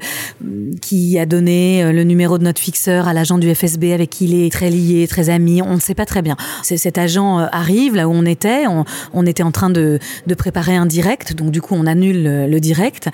qui 0.82 1.20
a 1.20 1.26
donné 1.26 1.92
le 1.92 2.04
numéro 2.06 2.38
de 2.38 2.44
notre 2.46 2.62
fixeur 2.62 3.10
à 3.10 3.14
l'agent 3.14 3.38
du 3.38 3.54
FSB 3.54 3.92
avec 3.92 4.10
qui 4.10 4.26
il 4.26 4.46
est 4.46 4.50
très 4.50 4.70
lié, 4.70 5.08
très 5.10 5.30
ami? 5.30 5.62
On 5.62 5.76
ne 5.76 5.82
sait 5.82 5.94
pas 5.94 6.06
très 6.06 6.22
bien. 6.22 6.38
Cet 6.64 6.98
agent 6.98 7.38
arrive 7.38 7.96
là 7.96 8.08
où 8.08 8.14
on 8.14 8.26
était, 8.26 8.64
on, 8.68 9.26
était 9.26 9.44
en 9.44 9.52
train 9.52 9.70
de, 9.70 10.00
préparer 10.38 10.76
un 10.76 10.86
direct, 10.86 11.34
donc 11.34 11.52
du 11.52 11.62
coup 11.62 11.76
on 11.76 11.86
annule 11.86 12.24
le, 12.50 12.60
direct 12.60 13.10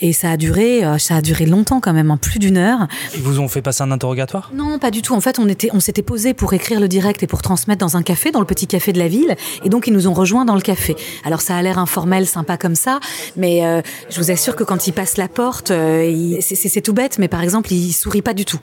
et 0.00 0.12
ça 0.12 0.30
a 0.30 0.36
duré, 0.36 0.82
ça 0.98 1.16
a 1.16 1.20
duré 1.20 1.44
longtemps 1.44 1.80
quand 1.80 1.92
même, 1.92 2.10
en 2.10 2.16
plus 2.16 2.38
d'une 2.38 2.56
heure. 2.56 2.85
Ils 3.14 3.22
vous 3.22 3.40
ont 3.40 3.48
fait 3.48 3.62
passer 3.62 3.82
un 3.82 3.90
interrogatoire? 3.90 4.50
Non, 4.54 4.78
pas 4.78 4.90
du 4.90 5.02
tout. 5.02 5.14
En 5.14 5.20
fait, 5.20 5.38
on 5.38 5.48
était, 5.48 5.70
on 5.72 5.80
s'était 5.80 6.02
posé 6.02 6.34
pour 6.34 6.52
écrire 6.52 6.80
le 6.80 6.88
direct 6.88 7.22
et 7.22 7.26
pour 7.26 7.42
transmettre 7.42 7.80
dans 7.80 7.96
un 7.96 8.02
café, 8.02 8.30
dans 8.30 8.40
le 8.40 8.46
petit 8.46 8.66
café 8.66 8.92
de 8.92 8.98
la 8.98 9.08
ville, 9.08 9.36
et 9.64 9.68
donc 9.68 9.86
ils 9.86 9.92
nous 9.92 10.08
ont 10.08 10.14
rejoints 10.14 10.44
dans 10.44 10.54
le 10.54 10.60
café. 10.60 10.96
Alors 11.24 11.40
ça 11.40 11.56
a 11.56 11.62
l'air 11.62 11.78
informel, 11.78 12.26
sympa 12.26 12.56
comme 12.56 12.74
ça, 12.74 13.00
mais 13.36 13.64
euh, 13.64 13.82
je 14.10 14.18
vous 14.20 14.30
assure 14.30 14.56
que 14.56 14.64
quand 14.64 14.86
ils 14.86 14.92
passent 14.92 15.16
la 15.16 15.28
porte, 15.28 15.70
euh, 15.70 16.38
c'est 16.40 16.80
tout 16.80 16.92
bête, 16.92 17.18
mais 17.18 17.28
par 17.28 17.42
exemple, 17.42 17.72
il 17.72 17.92
sourit 17.92 18.22
pas 18.22 18.34
du 18.34 18.44
tout. 18.44 18.60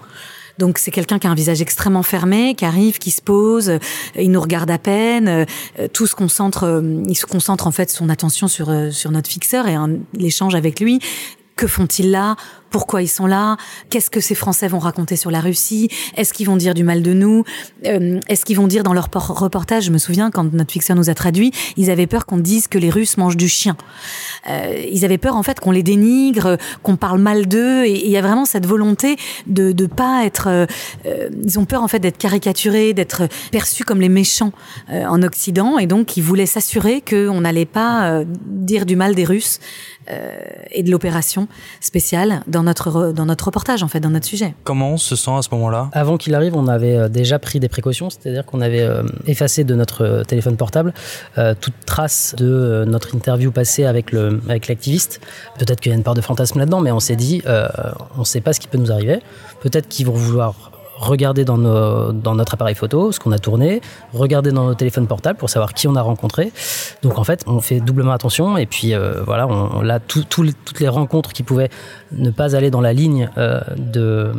Donc 0.60 0.78
c'est 0.78 0.92
quelqu'un 0.92 1.18
qui 1.18 1.26
a 1.26 1.32
un 1.32 1.36
visage 1.36 1.62
extrêmement 1.62 2.04
fermé, 2.04 2.54
qui 2.54 2.66
arrive, 2.66 3.00
qui 3.00 3.12
se 3.12 3.22
pose, 3.22 3.70
euh, 3.70 3.80
il 4.20 4.32
nous 4.32 4.42
regarde 4.42 4.70
à 4.70 4.78
peine, 4.78 5.46
tout 5.94 6.08
se 6.08 6.16
concentre, 6.16 6.84
il 7.08 7.16
se 7.16 7.26
concentre 7.26 7.66
en 7.68 7.72
fait 7.72 7.90
son 7.90 8.10
attention 8.10 8.48
sur 8.48 8.72
sur 8.92 9.12
notre 9.12 9.30
fixeur 9.30 9.68
et 9.68 9.76
l'échange 10.14 10.56
avec 10.56 10.80
lui. 10.80 11.00
Que 11.56 11.68
font-ils 11.68 12.10
là? 12.10 12.36
Pourquoi 12.74 13.04
ils 13.04 13.08
sont 13.08 13.28
là, 13.28 13.56
qu'est-ce 13.92 14.10
que 14.10 14.20
ces 14.20 14.34
Français 14.34 14.68
vont 14.68 14.80
raconter 14.80 15.16
sur 15.16 15.30
la 15.30 15.40
Russie, 15.40 15.90
est-ce 16.18 16.34
qu'ils 16.34 16.48
vont 16.48 16.58
dire 16.58 16.74
du 16.74 16.84
mal 16.84 17.04
de 17.04 17.14
nous, 17.14 17.44
euh, 17.86 18.20
est-ce 18.28 18.46
qu'ils 18.46 18.58
vont 18.58 18.66
dire 18.66 18.82
dans 18.82 18.94
leur 18.94 19.10
reportage, 19.14 19.84
je 19.84 19.92
me 19.92 20.00
souviens 20.00 20.32
quand 20.32 20.52
notre 20.52 20.72
fixeur 20.72 20.96
nous 20.96 21.12
a 21.12 21.14
traduit, 21.14 21.52
ils 21.78 21.92
avaient 21.92 22.08
peur 22.08 22.26
qu'on 22.26 22.40
dise 22.40 22.68
que 22.68 22.80
les 22.80 22.90
Russes 22.90 23.16
mangent 23.18 23.38
du 23.38 23.48
chien. 23.48 23.78
Euh, 24.50 24.84
ils 24.92 25.06
avaient 25.06 25.20
peur 25.20 25.36
en 25.36 25.44
fait 25.44 25.60
qu'on 25.60 25.70
les 25.70 25.84
dénigre, 25.84 26.58
qu'on 26.82 26.96
parle 26.96 27.20
mal 27.20 27.48
d'eux, 27.48 27.86
et 27.86 28.06
il 28.06 28.12
y 28.12 28.18
a 28.18 28.24
vraiment 28.24 28.46
cette 28.46 28.66
volonté 28.66 29.18
de 29.46 29.72
de 29.72 29.86
pas 29.86 30.26
être, 30.26 30.48
euh, 30.48 30.66
ils 31.46 31.60
ont 31.60 31.66
peur 31.66 31.84
en 31.84 31.88
fait 31.88 32.00
d'être 32.00 32.18
caricaturés, 32.18 32.94
d'être 32.94 33.28
perçus 33.52 33.84
comme 33.84 34.02
les 34.02 34.10
méchants 34.10 34.52
en 34.90 35.22
Occident, 35.22 35.78
et 35.78 35.86
donc 35.86 36.18
ils 36.18 36.24
voulaient 36.24 36.48
s'assurer 36.48 37.02
qu'on 37.02 37.42
n'allait 37.42 37.68
pas 37.68 38.24
dire 38.46 38.88
du 38.88 38.96
mal 38.96 39.14
des 39.14 39.26
Russes 39.26 39.60
et 40.72 40.84
de 40.84 40.92
l'opération 40.92 41.48
spéciale 41.80 42.44
dans 42.48 42.63
dans 42.64 42.70
notre, 42.70 43.12
dans 43.12 43.26
notre 43.26 43.46
reportage, 43.46 43.84
en 43.84 43.88
fait, 43.88 44.00
dans 44.00 44.10
notre 44.10 44.26
sujet. 44.26 44.56
Comment 44.64 44.92
on 44.92 44.98
se 44.98 45.16
sent 45.16 45.32
à 45.32 45.42
ce 45.42 45.50
moment-là? 45.52 45.90
Avant 45.92 46.18
qu'il 46.18 46.34
arrive, 46.34 46.56
on 46.56 46.68
avait 46.68 46.96
euh, 46.96 47.10
déjà 47.10 47.40
pris 47.40 47.60
des 47.60 47.70
précautions, 47.70 48.10
c'est-à-dire 48.10 48.46
qu'on 48.46 48.62
avait 48.62 48.82
euh, 48.82 49.04
effacé 49.28 49.64
de 49.64 49.76
notre 49.76 50.04
euh, 50.04 50.24
téléphone 50.24 50.58
portable 50.58 50.94
toute 51.60 51.74
trace 51.86 52.36
de 52.38 52.86
notre 52.88 53.16
interview 53.16 53.52
passée 53.52 53.86
avec 53.86 54.12
le 54.12 54.42
avec 54.48 54.68
l'activiste. 54.68 55.20
Peut-être 55.58 55.82
qu'il 55.82 55.92
y 55.92 55.94
a 55.94 55.98
une 55.98 56.04
part 56.04 56.14
de 56.14 56.22
fantasme 56.22 56.60
là-dedans, 56.60 56.80
mais 56.80 56.92
on 56.92 57.00
s'est 57.00 57.16
dit, 57.16 57.42
on 58.16 58.20
ne 58.20 58.26
sait 58.26 58.42
pas 58.42 58.54
ce 58.54 58.60
qui 58.60 58.68
peut 58.68 58.78
nous 58.78 58.92
arriver. 58.92 59.20
Peut-être 59.62 59.88
qu'ils 59.88 60.06
vont 60.06 60.14
vouloir 60.14 60.73
regarder 60.96 61.46
dans, 61.46 61.58
notre 61.58 62.54
appareil 62.54 62.76
photo 62.76 63.12
ce 63.12 63.20
qu'on 63.20 63.32
a 63.32 63.40
tourné, 63.40 63.82
regarder 64.14 64.52
dans 64.52 64.66
nos 64.66 64.76
téléphones 64.76 65.08
portables 65.08 65.38
pour 65.38 65.50
savoir 65.50 65.74
qui 65.74 65.88
on 65.88 65.96
a 65.96 66.02
rencontré. 66.02 66.52
Donc 67.02 67.18
en 67.18 67.24
fait, 67.24 67.44
on 67.48 67.60
fait 67.62 67.80
doublement 67.80 68.12
attention 68.12 68.58
et 68.58 68.66
puis 68.66 68.94
euh, 68.94 69.22
voilà, 69.26 69.48
on, 69.48 69.82
là 69.82 70.00
toutes 70.00 70.80
les 70.80 70.88
rencontres 70.88 71.34
qui 71.34 71.44
pouvaient 71.44 71.70
ne 72.12 72.30
pas 72.30 72.56
aller 72.56 72.70
dans 72.72 72.82
la 72.82 72.94
ligne 72.94 73.30
euh, 73.38 73.62
de, 73.78 74.32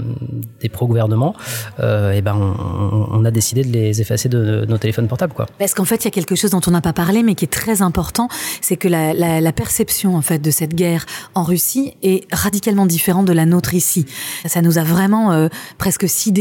des 0.61 0.69
pro-gouvernements, 0.69 1.35
euh, 1.81 2.13
et 2.13 2.23
ben 2.23 2.35
on, 2.37 3.25
a 3.25 3.31
décidé 3.31 3.65
de 3.65 3.73
les 3.73 4.01
effacer 4.01 4.29
de, 4.29 4.65
nos 4.69 4.79
téléphones 4.79 5.09
portables. 5.09 5.33
Quoi. 5.33 5.47
Parce 5.59 5.75
qu'en 5.75 5.85
fait, 5.85 5.97
il 5.97 6.05
y 6.05 6.09
a 6.09 6.11
quelque 6.11 6.35
chose 6.35 6.51
dont 6.51 6.61
on 6.67 6.71
n'a 6.71 6.81
pas 6.81 6.93
parlé 6.93 7.23
mais 7.23 7.35
qui 7.35 7.45
est 7.45 7.53
très 7.53 7.83
important, 7.83 8.29
c'est 8.61 8.77
que 8.77 8.89
la, 8.89 9.53
perception 9.55 10.17
en 10.17 10.23
fait 10.23 10.41
de 10.41 10.51
cette 10.51 10.75
guerre 10.75 11.07
en 11.35 11.45
Russie 11.45 11.95
est 12.03 12.27
radicalement 12.33 12.87
différente 12.87 13.25
de 13.25 13.33
la 13.33 13.47
nôtre 13.47 13.75
ici. 13.75 14.05
Ça 14.47 14.63
nous 14.63 14.79
a 14.79 14.83
vraiment 14.83 15.33
euh, 15.33 15.49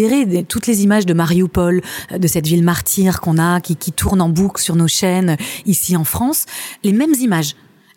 sidéré 0.03 0.43
toutes 0.43 0.67
les 0.67 0.83
images 0.83 1.05
de 1.05 1.13
Mariupol, 1.13 1.81
euh, 2.12 2.17
de 2.17 2.27
cette 2.27 2.48
ville 2.48 2.63
martyre 2.63 3.22
qu'on 3.22 3.38
a, 3.38 3.62
qui, 3.62 3.75
tourne 3.91 4.22
en 4.22 4.29
boucle 4.29 4.62
sur 4.62 4.75
nos 4.75 4.88
chaînes 4.88 5.31
euh, 5.31 5.43
ici 5.65 5.95
en 5.95 6.03
France, 6.03 6.45
les 6.83 6.93
mêmes 6.93 7.13
images 7.19 7.55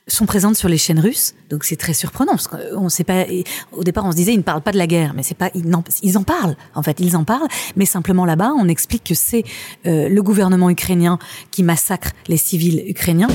sont 0.08 0.26
présentes 0.26 0.56
sur 0.56 0.68
les 0.68 0.78
chaînes 0.78 1.00
russes, 1.00 1.34
donc 1.50 1.64
c'est 1.64 1.74
très 1.74 1.92
surprenant 1.92 2.36
qu'on 2.48 2.88
sait 2.88 3.02
pas. 3.02 3.24
Au 3.72 3.82
départ, 3.82 4.04
on 4.04 4.12
se 4.12 4.16
disait 4.16 4.34
ils 4.34 4.38
ne 4.38 4.42
parlent 4.42 4.62
pas 4.62 4.70
de 4.70 4.78
la 4.78 4.86
guerre, 4.86 5.14
mais 5.16 5.24
c'est 5.24 5.36
pas 5.36 5.50
ils 5.54 6.16
en, 6.16 6.22
parlent. 6.22 6.56
En 6.76 6.82
fait, 6.84 7.00
ils 7.00 7.16
en 7.16 7.24
parlent, 7.24 7.48
mais 7.74 7.86
simplement 7.86 8.24
là-bas, 8.24 8.52
on 8.56 8.68
explique 8.68 9.02
que 9.02 9.14
c'est 9.14 9.42
euh, 9.86 10.08
le 10.08 10.22
gouvernement 10.22 10.70
ukrainien 10.70 11.18
qui 11.50 11.64
massacre 11.64 12.12
les 12.28 12.36
civils 12.36 12.84
ukrainiens. 12.86 13.28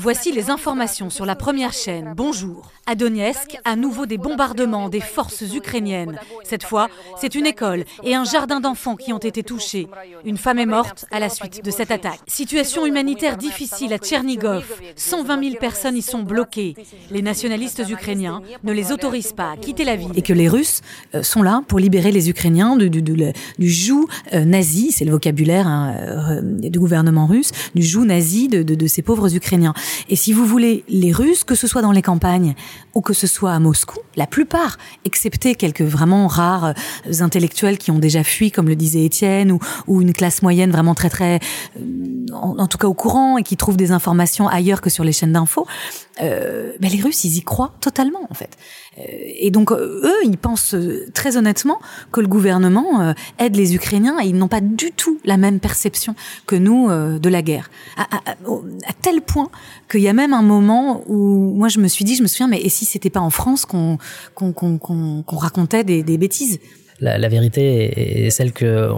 Voici 0.00 0.32
les 0.32 0.48
informations 0.48 1.10
sur 1.10 1.26
la 1.26 1.36
première 1.36 1.74
chaîne. 1.74 2.14
Bonjour. 2.16 2.70
À 2.86 2.94
Donetsk, 2.94 3.58
à 3.66 3.76
nouveau 3.76 4.06
des 4.06 4.16
bombardements 4.16 4.88
des 4.88 5.02
forces 5.02 5.42
ukrainiennes. 5.42 6.18
Cette 6.42 6.64
fois, 6.64 6.88
c'est 7.20 7.34
une 7.34 7.44
école 7.44 7.84
et 8.02 8.14
un 8.14 8.24
jardin 8.24 8.60
d'enfants 8.60 8.96
qui 8.96 9.12
ont 9.12 9.18
été 9.18 9.42
touchés. 9.42 9.88
Une 10.24 10.38
femme 10.38 10.58
est 10.58 10.64
morte 10.64 11.04
à 11.10 11.20
la 11.20 11.28
suite 11.28 11.62
de 11.62 11.70
cette 11.70 11.90
attaque. 11.90 12.20
Situation 12.26 12.86
humanitaire 12.86 13.36
difficile 13.36 13.92
à 13.92 13.98
Tchernigov. 13.98 14.64
120 14.96 15.44
000 15.44 15.56
personnes 15.60 15.98
y 15.98 16.02
sont 16.02 16.22
bloquées. 16.22 16.74
Les 17.10 17.20
nationalistes 17.20 17.82
ukrainiens 17.86 18.40
ne 18.64 18.72
les 18.72 18.92
autorisent 18.92 19.34
pas 19.34 19.52
à 19.52 19.56
quitter 19.58 19.84
la 19.84 19.96
ville. 19.96 20.12
Et 20.16 20.22
que 20.22 20.32
les 20.32 20.48
Russes 20.48 20.80
euh, 21.14 21.22
sont 21.22 21.42
là 21.42 21.62
pour 21.68 21.78
libérer 21.78 22.10
les 22.10 22.30
Ukrainiens 22.30 22.74
du, 22.76 23.68
joug 23.68 24.08
euh, 24.32 24.46
nazi, 24.46 24.92
c'est 24.92 25.04
le 25.04 25.12
vocabulaire 25.12 25.66
hein, 25.66 25.94
euh, 25.98 26.40
du 26.42 26.78
gouvernement 26.78 27.26
russe, 27.26 27.52
du 27.74 27.82
joug 27.82 28.06
nazi 28.06 28.48
de 28.48 28.86
ces 28.86 29.02
pauvres 29.02 29.36
Ukrainiens. 29.36 29.74
Et 30.08 30.16
si 30.16 30.32
vous 30.32 30.44
voulez, 30.44 30.84
les 30.88 31.12
Russes, 31.12 31.44
que 31.44 31.54
ce 31.54 31.66
soit 31.66 31.82
dans 31.82 31.92
les 31.92 32.02
campagnes 32.02 32.54
ou 32.94 33.00
que 33.00 33.12
ce 33.12 33.26
soit 33.26 33.52
à 33.52 33.58
Moscou, 33.58 33.98
la 34.16 34.26
plupart, 34.26 34.78
excepté 35.04 35.54
quelques 35.54 35.82
vraiment 35.82 36.26
rares 36.26 36.66
euh, 36.66 36.72
intellectuels 37.20 37.78
qui 37.78 37.90
ont 37.90 37.98
déjà 37.98 38.24
fui, 38.24 38.50
comme 38.50 38.68
le 38.68 38.76
disait 38.76 39.04
Étienne, 39.04 39.58
ou, 39.86 40.00
une 40.00 40.12
classe 40.12 40.42
moyenne 40.42 40.70
vraiment 40.70 40.94
très 40.94 41.10
très, 41.10 41.40
euh, 41.78 42.26
en, 42.32 42.66
tout 42.66 42.78
cas 42.78 42.86
au 42.86 42.94
courant 42.94 43.38
et 43.38 43.42
qui 43.42 43.56
trouve 43.56 43.76
des 43.76 43.92
informations 43.92 44.48
ailleurs 44.48 44.80
que 44.80 44.90
sur 44.90 45.04
les 45.04 45.12
chaînes 45.12 45.32
d'infos, 45.32 45.66
euh, 46.22 46.72
ben 46.80 46.90
les 46.90 47.00
Russes, 47.00 47.24
ils 47.24 47.36
y 47.36 47.42
croient 47.42 47.74
totalement 47.80 48.26
en 48.30 48.34
fait. 48.34 48.56
Euh, 48.98 49.02
et 49.06 49.50
donc 49.50 49.72
eux, 49.72 50.14
ils 50.24 50.38
pensent 50.38 50.74
très 51.14 51.36
honnêtement 51.36 51.78
que 52.12 52.20
le 52.20 52.28
gouvernement 52.28 53.14
aide 53.38 53.56
les 53.56 53.74
Ukrainiens 53.74 54.18
et 54.20 54.26
ils 54.26 54.36
n'ont 54.36 54.48
pas 54.48 54.60
du 54.60 54.92
tout 54.92 55.18
la 55.24 55.36
même 55.36 55.60
perception 55.60 56.14
que 56.46 56.56
nous 56.56 56.88
de 56.90 57.28
la 57.28 57.42
guerre. 57.42 57.70
À 57.96 58.92
tel 59.00 59.22
point 59.22 59.50
qu'il 59.88 60.00
y 60.00 60.08
a 60.08 60.12
même 60.12 60.32
un 60.32 60.42
moment 60.42 61.02
où 61.06 61.54
moi 61.54 61.68
je 61.68 61.78
me 61.80 61.88
suis 61.88 62.04
dit, 62.04 62.14
je 62.16 62.22
me 62.22 62.28
souviens, 62.28 62.48
mais 62.48 62.60
et 62.60 62.68
si 62.68 62.84
c'était 62.84 63.10
pas 63.10 63.20
en 63.20 63.30
France 63.30 63.64
qu'on 63.64 63.98
qu'on 64.34 64.52
qu'on 64.52 65.36
racontait 65.36 65.84
des, 65.84 66.02
des 66.02 66.18
bêtises? 66.18 66.58
La, 67.00 67.28
vérité 67.28 68.26
est 68.26 68.30
celle 68.30 68.52
que, 68.52 68.90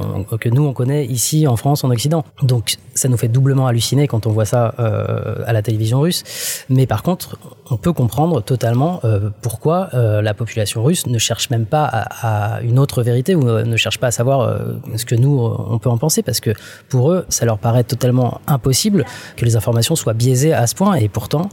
nous, 0.51 0.65
on 0.65 0.73
connaît 0.73 1.07
ici 1.07 1.47
en 1.47 1.57
France, 1.57 1.85
en 1.85 1.91
Occident. 1.91 2.25
Donc 2.43 2.77
ça 2.95 3.09
nous 3.09 3.17
fait 3.17 3.29
doublement 3.29 3.67
halluciner 3.67 4.09
quand 4.09 4.27
on 4.27 4.33
voit 4.33 4.45
ça 4.45 4.75
euh, 4.79 5.43
à 5.47 5.53
la 5.53 5.63
télévision 5.63 6.01
russe. 6.01 6.65
Mais 6.69 6.87
par 6.87 7.03
contre, 7.03 7.39
on 7.71 7.77
peut 7.77 7.93
comprendre 7.93 8.43
totalement 8.43 9.01
euh, 9.05 9.31
pourquoi 9.41 9.91
euh, 9.95 10.21
la 10.21 10.35
population 10.35 10.83
russe 10.83 11.07
ne 11.07 11.19
cherche 11.19 11.51
même 11.51 11.67
pas 11.67 11.85
à, 11.85 12.61
une 12.63 12.79
autre 12.79 13.03
vérité 13.03 13.35
ou 13.35 13.45
ne 13.45 13.77
cherche 13.77 13.99
pas 13.99 14.09
à 14.09 14.11
savoir 14.11 14.61
ce 14.97 15.05
que 15.05 15.15
nous, 15.15 15.39
on 15.41 15.79
peut 15.79 15.91
en 15.91 15.99
penser. 15.99 16.23
Parce 16.23 16.41
que 16.41 16.51
pour 16.89 17.13
eux, 17.13 17.25
ça 17.29 17.45
leur 17.45 17.59
paraît 17.59 17.85
totalement 17.85 18.41
impossible 18.47 19.05
que 19.37 19.45
les 19.45 19.57
informations 19.57 19.97
soient 19.97 20.15
biaisées 20.15 20.53
à 20.53 20.67
ce 20.67 20.75
point. 20.75 20.95
Et 20.95 21.09
pourtant, 21.09 21.49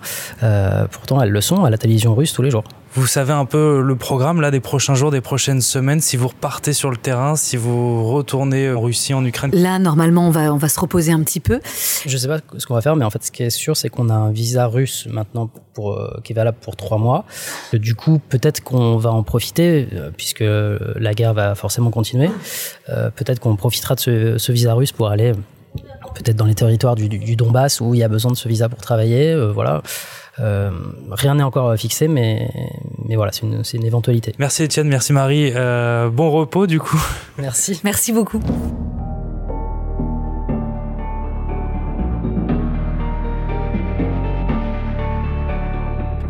pourtant 0.92 1.22
elles 1.22 1.32
le 1.32 1.42
sont 1.42 1.64
à 1.64 1.70
la 1.70 1.78
télévision 1.78 2.16
russe 2.16 2.34
tous 2.34 2.42
les 2.42 2.52
jours. 2.52 2.64
Vous 2.96 3.06
savez 3.06 3.34
un 3.34 3.46
peu 3.46 3.82
le 3.82 3.96
programme 3.96 4.42
là 4.42 4.50
des 4.50 4.60
prochains 4.60 4.96
jours, 4.96 5.12
des 5.12 5.22
prochaines 5.22 5.62
semaines, 5.62 6.02
si 6.02 6.18
vous 6.18 6.28
repartez 6.30 6.74
sur 6.74 6.90
le 6.90 6.98
terrain, 6.98 7.36
si 7.36 7.56
vous 7.56 8.12
retournez 8.12 8.72
en 8.72 8.82
Russie, 8.82 9.14
en 9.14 9.24
Ukraine? 9.24 9.52
Là, 9.54 9.78
normalement, 9.78 10.28
on 10.28 10.32
va, 10.32 10.52
on 10.52 10.58
va 10.58 10.70
se 10.70 10.80
reposer 10.80 11.12
un 11.12 11.22
petit 11.22 11.40
peu. 11.40 11.60
Je 12.08 12.18
sais 12.18 12.28
pas 12.28 12.40
ce 12.58 12.66
qu'on 12.66 12.74
va 12.74 12.82
faire, 12.82 12.96
mais 12.96 13.06
en 13.06 13.12
fait, 13.12 13.24
ce 13.24 13.32
qui 13.32 13.44
est 13.44 13.52
sûr, 13.52 13.78
c'est 13.78 13.90
qu'on 13.90 14.10
a 14.10 14.16
un 14.16 14.32
visa 14.32 14.66
russe 14.66 15.08
maintenant 15.12 15.52
pour, 15.74 15.94
euh, 15.94 16.20
qui 16.24 16.34
est 16.34 16.36
valable 16.36 16.58
pour 16.62 16.76
trois 16.76 16.98
mois. 16.98 17.26
Du 17.74 17.94
coup, 17.94 18.20
peut-être 18.28 18.64
qu'on 18.64 18.98
va 18.98 19.12
en 19.12 19.22
profiter, 19.22 19.88
euh, 19.94 20.10
puisque 20.16 20.44
la 20.44 21.14
guerre 21.14 21.36
va 21.36 21.54
forcément 21.54 21.92
continuer. 21.92 22.32
Euh, 22.90 23.12
peut-être 23.12 23.40
qu'on 23.40 23.56
profitera 23.56 23.94
de 23.94 24.00
ce, 24.00 24.38
ce, 24.40 24.52
visa 24.52 24.74
russe 24.74 24.92
pour 24.92 25.10
aller 25.10 25.34
peut-être 26.16 26.36
dans 26.36 26.46
les 26.46 26.56
territoires 26.56 26.96
du, 26.96 27.08
du, 27.08 27.36
Donbass 27.36 27.82
où 27.82 27.94
il 27.94 28.00
y 28.00 28.04
a 28.04 28.08
besoin 28.08 28.32
de 28.32 28.38
ce 28.38 28.50
visa 28.50 28.68
pour 28.68 28.80
travailler. 28.80 29.36
voilà. 29.54 29.84
Euh, 30.40 30.72
rien 31.12 31.36
n'est 31.36 31.44
encore 31.44 31.76
fixé, 31.76 32.08
mais, 32.08 32.50
mais 33.08 33.16
voilà, 33.16 33.32
c'est 33.32 33.42
une, 33.44 33.62
une, 33.74 33.86
éventualité. 33.86 34.34
Merci 34.40 34.64
Étienne, 34.64 34.88
merci 34.88 35.14
Marie. 35.14 35.52
Euh, 35.56 36.10
bon 36.10 36.32
repos 36.32 36.68
du 36.68 36.80
coup. 36.80 37.02
Merci. 37.38 37.82
Merci 37.84 38.12
beaucoup. 38.12 38.42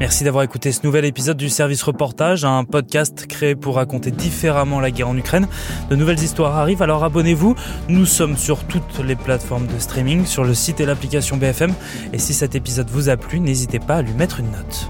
Merci 0.10 0.24
d'avoir 0.24 0.44
écouté 0.44 0.72
ce 0.72 0.80
nouvel 0.84 1.06
épisode 1.06 1.38
du 1.38 1.50
Service 1.50 1.84
Reportage, 1.84 2.44
un 2.44 2.64
podcast 2.64 3.28
créé 3.28 3.54
pour 3.54 3.76
raconter 3.76 4.10
différemment 4.10 4.80
la 4.80 4.90
guerre 4.90 5.10
en 5.10 5.16
Ukraine. 5.16 5.48
De 5.92 5.96
nouvelles 5.96 6.24
histoires 6.24 6.58
arrivent, 6.58 6.82
alors 6.82 7.04
abonnez-vous. 7.04 7.54
Nous 7.90 8.08
sommes 8.08 8.36
sur 8.36 8.64
toutes 8.64 9.06
les 9.06 9.16
plateformes 9.16 9.68
de 9.68 9.78
streaming, 9.78 10.26
sur 10.26 10.44
le 10.44 10.56
site 10.56 10.80
et 10.80 10.88
l'application 10.88 11.38
BFM. 11.38 11.76
Et 12.12 12.18
si 12.18 12.34
cet 12.34 12.56
épisode 12.56 12.90
vous 12.90 13.10
a 13.10 13.18
plu, 13.18 13.40
n'hésitez 13.40 13.78
pas 13.78 13.98
à 13.98 14.02
lui 14.02 14.14
mettre 14.14 14.40
une 14.40 14.50
note. 14.50 14.90